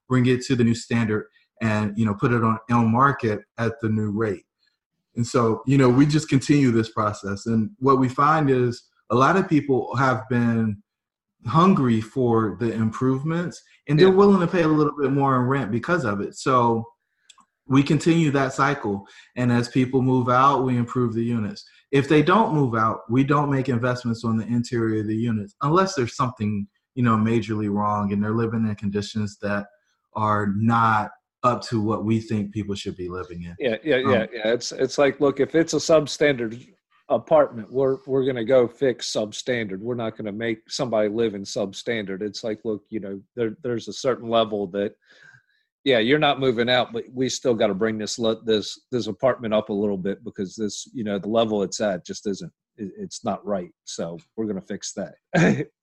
[0.09, 1.26] bring it to the new standard
[1.61, 4.47] and, you know, put it on, on market at the new rate.
[5.16, 7.45] And so, you know, we just continue this process.
[7.45, 10.83] And what we find is a lot of people have been
[11.47, 14.14] hungry for the improvements and they're Yeah.
[14.14, 16.37] willing to pay a little bit more in rent because of it.
[16.37, 16.87] So
[17.69, 19.07] we continue that cycle.
[19.37, 21.64] And as people move out, we improve the units.
[21.93, 25.55] If they don't move out, we don't make investments on the interior of the units
[25.62, 29.66] unless there's something, you know, majorly wrong and they're living in conditions that
[30.14, 31.11] are not
[31.45, 33.55] up to what we think people should be living in.
[33.59, 34.53] Yeah, yeah, yeah, Um, yeah.
[34.53, 36.66] It's it's like, look, if it's a substandard
[37.09, 39.79] apartment, we're we're gonna go fix substandard.
[39.79, 42.23] We're not gonna make somebody live in substandard.
[42.23, 44.95] It's like, look, you know, there there's a certain level that,
[45.85, 49.55] yeah, you're not moving out, but we still got to bring this this this apartment
[49.55, 52.53] up a little bit because this, you know, the level it's at just isn't.
[52.76, 53.70] It's not right.
[53.85, 55.68] So we're gonna fix that.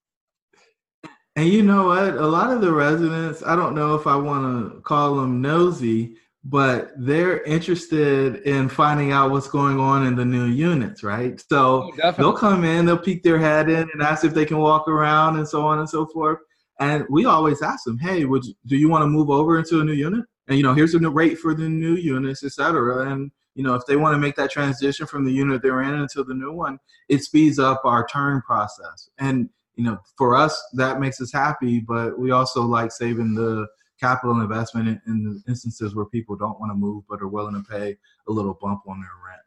[1.37, 2.15] And you know what?
[2.15, 6.15] A lot of the residents, I don't know if I want to call them nosy,
[6.45, 11.43] but they're interested in finding out what's going on in the new units, right?
[11.49, 14.59] So oh, they'll come in, they'll peek their head in and ask if they can
[14.59, 16.39] walk around and so on and so forth.
[16.79, 19.79] And we always ask them, hey, would you, do you want to move over into
[19.79, 20.25] a new unit?
[20.47, 23.09] And, you know, here's a new rate for the new units, et cetera.
[23.11, 25.95] And, you know, if they want to make that transition from the unit they're in
[25.95, 29.09] into the new one, it speeds up our turn process.
[29.17, 33.67] And, you know, for us, that makes us happy, but we also like saving the
[33.99, 37.69] capital investment in, in instances where people don't want to move but are willing to
[37.69, 37.95] pay
[38.27, 39.41] a little bump on their rent.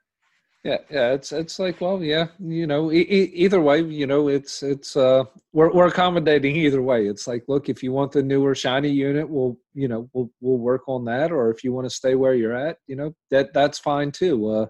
[0.69, 4.29] Yeah, yeah, it's it's like, well, yeah, you know, e- e- either way, you know,
[4.29, 7.07] it's it's uh, we're we're accommodating either way.
[7.07, 10.59] It's like, look, if you want the newer shiny unit, we'll you know we'll we'll
[10.59, 13.55] work on that, or if you want to stay where you're at, you know, that
[13.55, 14.47] that's fine too.
[14.51, 14.67] Uh,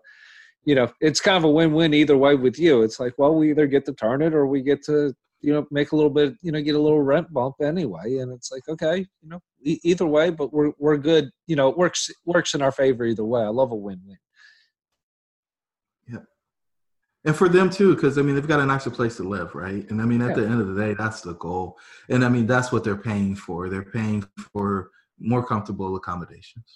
[0.64, 2.82] you know, it's kind of a win-win either way with you.
[2.82, 5.66] It's like, well, we either get to turn it, or we get to you know
[5.72, 8.68] make a little bit, you know, get a little rent bump anyway, and it's like,
[8.68, 11.30] okay, you know, e- either way, but we're we're good.
[11.48, 13.42] You know, it works works in our favor either way.
[13.42, 14.18] I love a win-win.
[17.28, 19.84] And for them too because i mean they've got a nicer place to live right
[19.90, 20.38] and i mean at Yeah.
[20.42, 21.66] the end of the day that's the goal
[22.08, 24.20] and i mean that's what they're paying for they're paying
[24.52, 24.90] for
[25.32, 26.68] more comfortable accommodations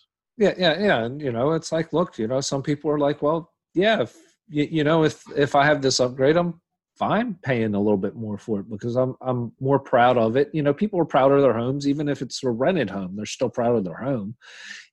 [0.45, 0.99] Yeah, yeah, yeah.
[1.07, 3.41] And you know, it's like, look, you know, some people are like, well,
[3.83, 4.13] yeah, if
[4.57, 6.51] you, you know, if if I have this upgrade, I'm
[6.99, 10.51] fine paying a little bit more for it because I'm I'm more proud of it.
[10.53, 13.27] You know, people are proud of their homes, even if it's a rented home, they're
[13.27, 14.37] still proud of their home.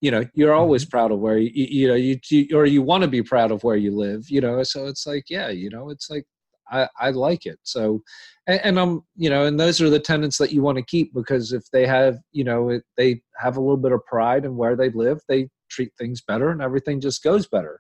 [0.02, 0.60] You know, you're mm-hmm.
[0.60, 3.24] always proud of where you you, you know you, you or you want to be
[3.24, 4.30] proud of where you live.
[4.30, 6.26] You know, so it's like, yeah, you know, it's like
[6.72, 7.60] I, I like it.
[7.64, 8.02] So,
[8.48, 11.14] and, and I'm, you know, and those are the tenants that you want to keep
[11.14, 14.56] because if they have, you know, it, they have a little bit of pride in
[14.56, 17.80] where they live, they treat things better and everything just goes better.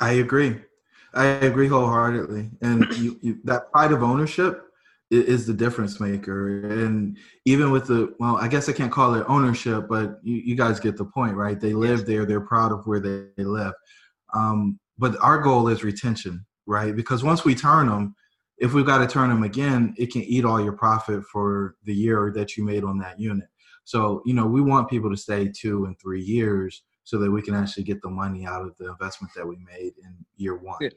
[0.00, 0.56] i agree
[1.14, 2.50] i agree wholeheartedly.
[2.60, 4.62] And you, you, that pride of ownership
[5.10, 6.66] is the difference maker.
[6.66, 10.56] And even with the well i guess i can't call it ownership but you, you
[10.56, 11.60] guys get the point right?
[11.60, 13.74] They live there they're proud of where they, they live
[14.34, 16.96] um, but our goal is retention right?
[16.96, 18.14] Because once we turn them
[18.58, 21.94] if we've got to turn them again it can eat all your profit for the
[21.94, 23.48] year that you made on that unit.
[23.84, 27.40] So you know we want people to stay two and three years so that we
[27.40, 30.76] can actually get the money out of the investment that we made in year one
[30.80, 30.90] Yeah.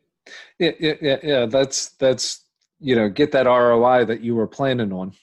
[0.60, 1.46] Yeah, yeah, yeah, yeah.
[1.46, 2.46] That's that's
[2.80, 5.14] you know, get that ROI that you were planning on,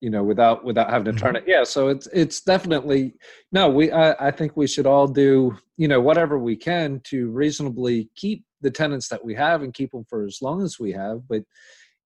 [0.00, 1.44] you know, without without having to turn it.
[1.46, 3.14] Yeah, so it's it's definitely
[3.52, 3.68] no.
[3.68, 8.10] We I, I think we should all do you know whatever we can to reasonably
[8.16, 11.26] keep the tenants that we have and keep them for as long as we have.
[11.28, 11.42] But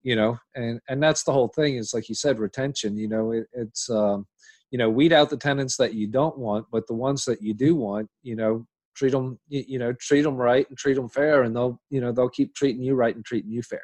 [0.03, 1.77] you know, and and that's the whole thing.
[1.77, 2.97] Is like you said, retention.
[2.97, 4.27] You know, it, it's um,
[4.75, 7.55] you know, weed out the tenants that you don't want, but the ones that you
[7.55, 8.66] do want, you know,
[8.97, 12.12] treat them you, know treat them right and treat them fair and they'll you know
[12.12, 13.83] they'll keep treating you right and treating you fair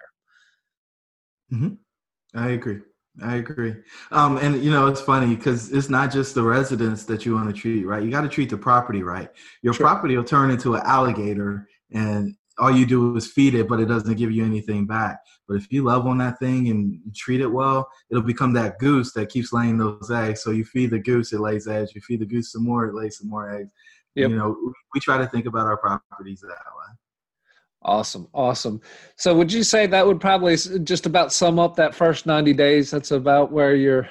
[2.35, 2.79] I agree.
[3.21, 3.75] I agree.
[4.13, 7.53] Um, and you know, it's funny because it's not just the residents that you want
[7.53, 8.03] to treat right.
[8.03, 9.29] You got to treat the property right.
[9.63, 9.87] Your Sure.
[9.87, 13.87] property will turn into an alligator, and all you do is feed it, but it
[13.87, 15.19] doesn't give you anything back.
[15.49, 19.13] But if you love on that thing and treat it well, it'll become that goose
[19.15, 20.43] that keeps laying those eggs.
[20.43, 21.93] So you feed the goose, it lays eggs.
[21.95, 23.71] You feed the goose some more, it lays some more eggs.
[24.15, 24.31] Yep.
[24.31, 24.57] You know,
[24.95, 26.95] we try to think about our properties that way.
[27.83, 28.79] awesome awesome
[29.17, 30.55] so would you say that would probably
[30.85, 34.07] just about sum up that first 90 days that's about where you're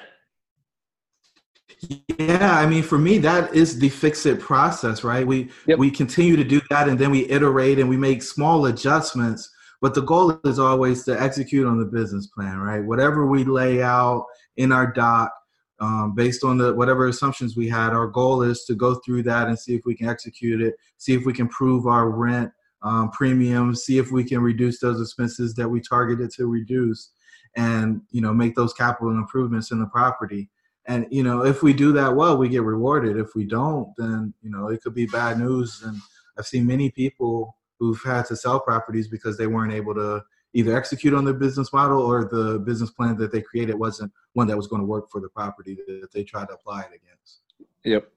[2.18, 5.26] Yeah, I mean, for me, that is the fix it process, right?
[5.26, 5.78] We Yep.
[5.78, 9.50] we continue to do that, and then we iterate and we make small adjustments.
[9.80, 12.84] But the goal is always to execute on the business plan, right?
[12.84, 15.32] Whatever we lay out in our doc,
[15.80, 19.48] um, based on the whatever assumptions we had, our goal is to go through that
[19.48, 22.52] and see if we can execute it, see if we can prove our rent
[22.82, 27.10] um, premiums, see if we can reduce those expenses that we targeted to reduce,
[27.56, 30.50] and you know make those capital improvements in the property
[30.90, 34.34] and you know if we do that well we get rewarded if we don't then
[34.42, 35.96] you know it could be bad news and
[36.36, 40.22] i've seen many people who've had to sell properties because they weren't able to
[40.52, 44.48] either execute on their business model or the business plan that they created wasn't one
[44.48, 47.40] that was going to work for the property that they tried to apply it against.
[47.84, 48.10] Yep.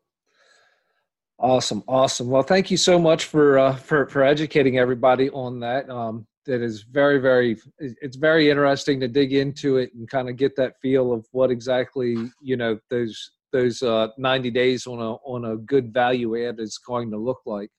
[1.39, 2.27] Awesome, awesome.
[2.27, 5.89] Well, thank you so much for uh, for for educating everybody on that.
[5.89, 7.57] Um, that is very, very.
[7.79, 11.51] It's very interesting to dig into it and kind of get that feel of what
[11.51, 16.59] exactly you know those those uh, 90 days on a on a good value add
[16.59, 17.69] is going to look like.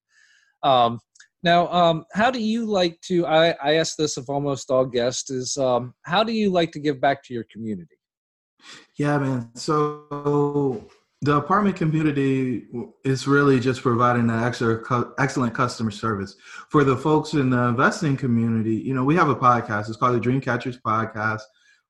[0.63, 1.01] Um,
[1.43, 3.27] now, um, how do you like to?
[3.27, 6.81] I, I ask this of almost all guests: is um, how do you like to
[6.81, 7.97] give back to your community?
[8.97, 9.51] Yeah, man.
[9.55, 10.89] So
[11.25, 12.67] the apartment community
[13.03, 14.83] is really just providing an extra
[15.19, 16.37] excellent customer service
[16.69, 18.75] for the folks in the investing community.
[18.75, 19.89] You know, we have a podcast.
[19.89, 21.41] It's called the Dreamcatchers Podcast.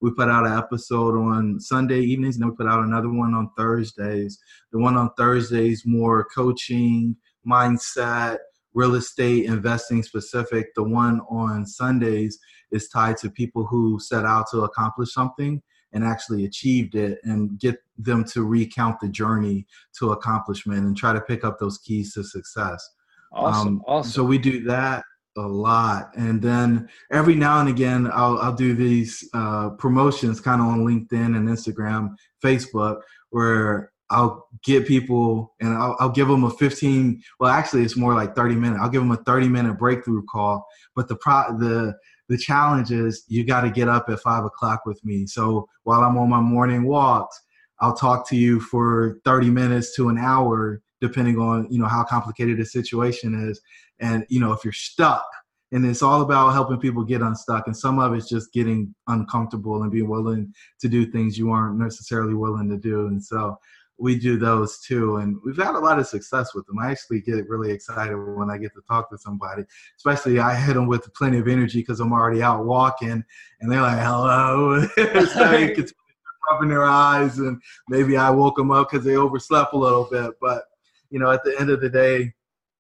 [0.01, 3.35] We put out an episode on Sunday evenings, and then we put out another one
[3.35, 4.39] on Thursdays.
[4.71, 8.39] The one on Thursdays more coaching, mindset,
[8.73, 10.73] real estate investing specific.
[10.77, 12.39] The one on Sundays
[12.71, 15.61] is tied to people who set out to accomplish something
[15.95, 19.67] and actually achieved it and get them to recount the journey
[19.99, 22.87] to accomplishment and try to pick up those keys to success.
[23.33, 23.69] Awesome.
[23.69, 24.11] Um, awesome.
[24.11, 25.05] So we do that
[25.37, 26.11] a lot.
[26.17, 30.85] And then every now and again, I'll, I'll do these uh, promotions kind of on
[30.85, 37.23] LinkedIn and Instagram, Facebook, where I'll get people and I'll, I'll, give them a 15,
[37.41, 38.79] well, actually it's more like 30 minute.
[38.81, 40.67] I'll give them a 30 minute breakthrough call.
[40.95, 41.95] But the pro, the,
[42.29, 45.27] the challenge is you got to get up at five o'clock with me.
[45.27, 47.41] So while I'm on my morning walks,
[47.81, 52.05] I'll talk to you for 30 minutes to an hour, depending on, you know, how
[52.05, 53.61] complicated the situation is.
[54.01, 55.27] And, you know, if you're stuck,
[55.73, 57.67] and it's all about helping people get unstuck.
[57.67, 61.79] And some of it's just getting uncomfortable and being willing to do things you aren't
[61.79, 63.09] necessarily willing to do.
[63.09, 63.59] And so
[63.99, 66.79] we do those too and we've had a lot of success with them.
[66.79, 69.65] I actually get really excited when i get to talk to somebody
[69.97, 73.25] especially i hit them with plenty of energy because i'm already out walking
[73.61, 74.87] and they're like hello.
[74.97, 75.93] It's
[76.51, 80.33] rubbing their eyes and maybe i woke them up because they overslept a little bit
[80.41, 80.65] but
[81.11, 82.33] you know at the end of the day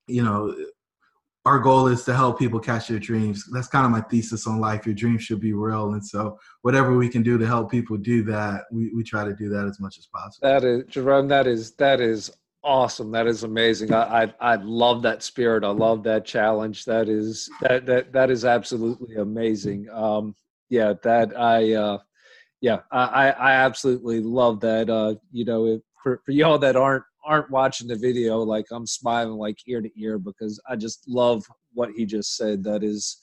[0.07, 0.55] you know
[1.45, 3.45] our goal is to help people catch their dreams.
[3.53, 4.87] That's kind of my thesis on life.
[4.87, 5.93] Your dreams should be real.
[5.93, 9.35] And so whatever we can do to help people do that, we, we try to
[9.35, 10.49] do that as much as possible.
[10.49, 12.33] That is Jerome, that is that is
[12.63, 13.11] awesome.
[13.11, 13.93] That is amazing.
[13.93, 15.65] I, I I love that spirit.
[15.65, 16.87] I love that challenge.
[16.87, 19.89] That is that that that is absolutely amazing.
[19.91, 20.35] Um
[20.71, 21.99] yeah, that I uh
[22.65, 24.89] yeah, I I absolutely love that.
[24.89, 28.87] Uh, you know, if, for for y'all that aren't aren't watching the video, like I'm
[28.87, 32.65] smiling like ear to ear because I just love what he just said.
[32.65, 33.19] That is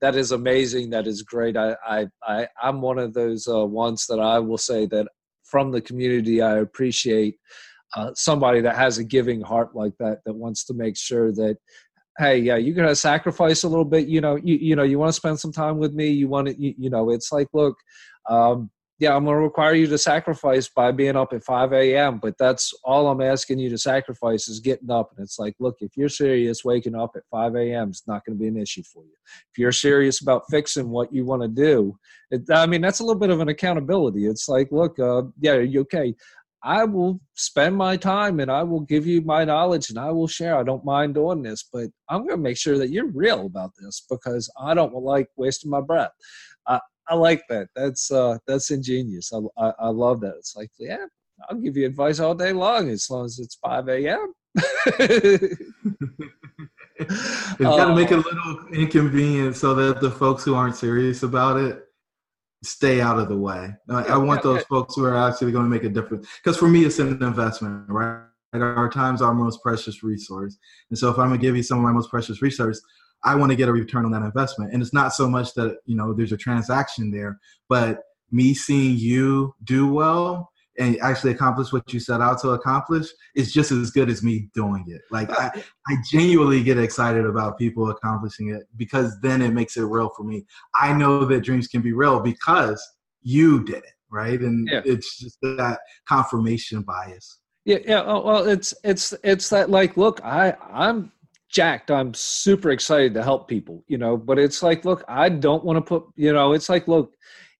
[0.00, 0.90] that is amazing.
[0.90, 1.56] That is great.
[1.56, 5.08] I I, I I'm one of those uh, ones that I will say that
[5.44, 7.38] from the community I appreciate
[7.94, 11.56] uh, somebody that has a giving heart like that that wants to make sure that
[12.18, 15.08] hey yeah you're gonna sacrifice a little bit you know you, you know you want
[15.08, 17.76] to spend some time with me you want to you, you know it's like look
[18.28, 22.18] um, yeah, I'm going to require you to sacrifice by being up at 5 a.m.
[22.18, 25.10] But that's all I'm asking you to sacrifice is getting up.
[25.14, 27.90] And it's like, look, if you're serious, waking up at 5 a.m.
[27.90, 29.12] is not going to be an issue for you.
[29.52, 31.98] If you're serious about fixing what you want to do,
[32.30, 34.26] it, I mean, that's a little bit of an accountability.
[34.26, 36.14] It's like, look, uh, yeah, you okay?
[36.62, 40.26] I will spend my time and I will give you my knowledge and I will
[40.26, 40.56] share.
[40.56, 43.70] I don't mind doing this, but I'm going to make sure that you're real about
[43.78, 46.10] this because I don't like wasting my breath.
[47.08, 47.68] I like that.
[47.74, 49.32] That's uh, that's ingenious.
[49.32, 50.34] I, I, I love that.
[50.38, 51.06] It's like, yeah,
[51.48, 54.32] I'll give you advice all day long as long as it's five a.m.
[54.54, 55.58] it's
[57.58, 61.58] got to make it a little inconvenient so that the folks who aren't serious about
[61.58, 61.82] it
[62.64, 63.70] stay out of the way.
[63.90, 66.26] I, I want those folks who are actually going to make a difference.
[66.42, 68.22] Because for me, it's an investment, right?
[68.54, 70.56] Our time's our most precious resource,
[70.88, 72.80] and so if I'm going to give you some of my most precious resource,
[73.26, 74.72] I want to get a return on that investment.
[74.72, 77.98] And it's not so much that, you know, there's a transaction there, but
[78.30, 83.52] me seeing you do well and actually accomplish what you set out to accomplish is
[83.52, 85.00] just as good as me doing it.
[85.10, 85.50] Like I,
[85.88, 90.22] I genuinely get excited about people accomplishing it because then it makes it real for
[90.22, 90.46] me.
[90.74, 92.80] I know that dreams can be real because
[93.22, 94.38] you did it, right?
[94.38, 94.82] And yeah.
[94.84, 97.40] it's just that confirmation bias.
[97.64, 98.04] Yeah, yeah.
[98.06, 101.10] Oh, well, it's it's it's that like, look, I I'm
[101.48, 101.90] jacked.
[101.90, 105.76] I'm super excited to help people, you know, but it's like, look, I don't want
[105.76, 107.14] to put, you know, it's like, look,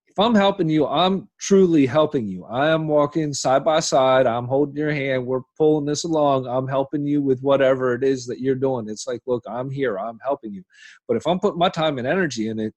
[0.09, 2.47] if I'm helping you, I'm truly helping you.
[2.47, 4.27] I am walking side by side.
[4.27, 5.27] I'm holding your hand.
[5.27, 6.47] We're pulling this along.
[6.47, 8.89] I'm helping you with whatever it is that you're doing.
[8.89, 9.99] It's like, look, I'm here.
[9.99, 10.63] I'm helping you.
[11.07, 12.73] But if I'm putting my time and energy in it,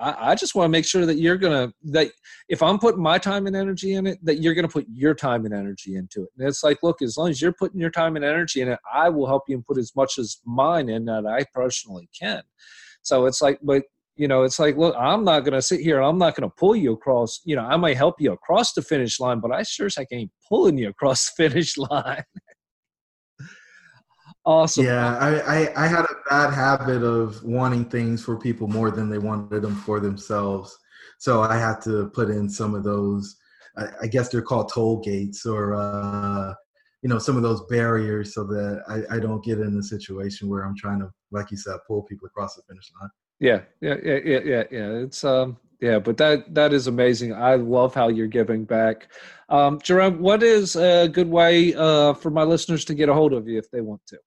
[0.00, 2.12] I, I just want to make sure that you're gonna that
[2.48, 5.44] if I'm putting my time and energy in it, that you're gonna put your time
[5.44, 6.30] and energy into it.
[6.38, 8.78] And it's like, look, as long as you're putting your time and energy in it,
[8.92, 12.42] I will help you and put as much as mine in that I personally can.
[13.02, 13.82] So it's like, but
[14.16, 15.98] you know, it's like, look, I'm not to sit here.
[15.98, 17.40] and I'm not to pull you across.
[17.44, 20.08] You know, I might help you across the finish line, but I sure as heck
[20.10, 22.24] ain't pulling you across the finish line.
[24.48, 24.84] Awesome.
[24.86, 29.10] Yeah, I, I, I had a bad habit of wanting things for people more than
[29.10, 30.76] they wanted them for themselves.
[31.18, 33.36] So I had to put in some of those.
[33.76, 36.54] I, I guess they're called toll gates or uh,
[37.02, 40.48] you know some of those barriers so that I, I don't get in a situation
[40.48, 43.10] where I'm trying to, like you said, pull people across the finish line.
[43.40, 44.88] Yeah, yeah, yeah, yeah, yeah, yeah.
[45.04, 47.34] It's um, yeah, but that that is amazing.
[47.34, 49.08] I love how you're giving back.
[49.50, 53.32] Um, Jerome, what is a good way uh, for my listeners to get a hold
[53.34, 54.18] of you if they want to?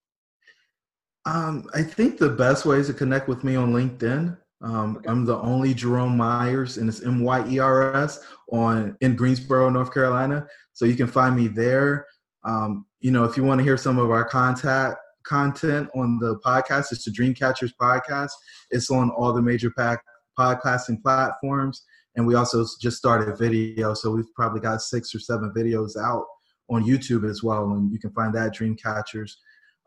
[1.26, 4.38] Um, I think the best way is to connect with me on LinkedIn.
[4.64, 5.10] Um, okay.
[5.10, 8.20] I'm the only Jerome Myers, and it's M Y E R S
[8.52, 10.48] on in Greensboro, North Carolina.
[10.74, 12.06] So you can find me there.
[12.44, 16.40] Um, you know, if you want to hear some of our contact content on the
[16.40, 16.92] podcast.
[16.92, 18.32] It's the Dreamcatchers podcast.
[18.70, 20.04] It's on all the major pack
[20.38, 21.84] podcasting platforms.
[22.16, 23.94] And we also just started video.
[23.94, 26.26] So we've probably got six or seven videos out
[26.70, 27.72] on YouTube as well.
[27.72, 29.32] And you can find that Dreamcatchers.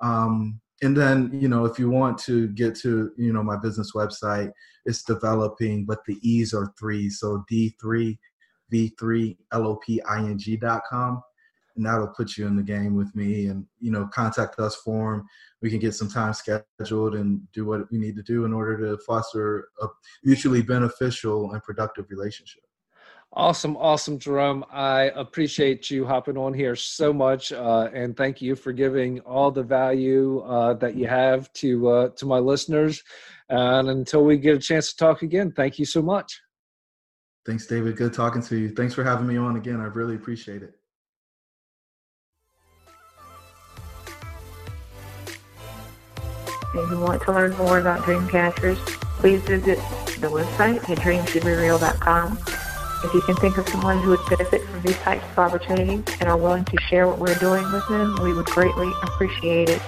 [0.01, 3.93] Um, and then, you know, if you want to get to, you know, my business
[3.95, 4.51] website,
[4.85, 7.09] it's developing, but the E's are three.
[7.09, 8.19] So D3,
[8.73, 11.23] V3, L-O-P-I-N-G.com
[11.77, 15.27] and that'll put you in the game with me and you know contact us form.
[15.61, 18.79] We can get some time scheduled and do what we need to do in order
[18.79, 19.89] to foster a
[20.23, 22.63] mutually beneficial and productive relationship
[23.35, 24.65] awesome awesome jerome.
[24.71, 29.51] I appreciate you hopping on here so much uh, and thank you for giving all
[29.51, 33.03] the value uh, that you have to uh, to my listeners.
[33.51, 36.41] And until we get a chance to talk again thank you so much.
[37.45, 37.97] Thanks david.
[37.97, 38.69] Good talking to you.
[38.71, 39.81] Thanks for having me on again.
[39.81, 40.75] I really appreciate it.
[46.77, 48.77] If you want to learn more about Dreamcatchers,
[49.19, 49.79] please visit
[50.21, 52.64] the website at dreamshouldereal.com.
[53.05, 56.29] If you can think of someone who would benefit from these types of opportunities and
[56.29, 59.83] are willing to share what we're doing with them, we would greatly appreciate it.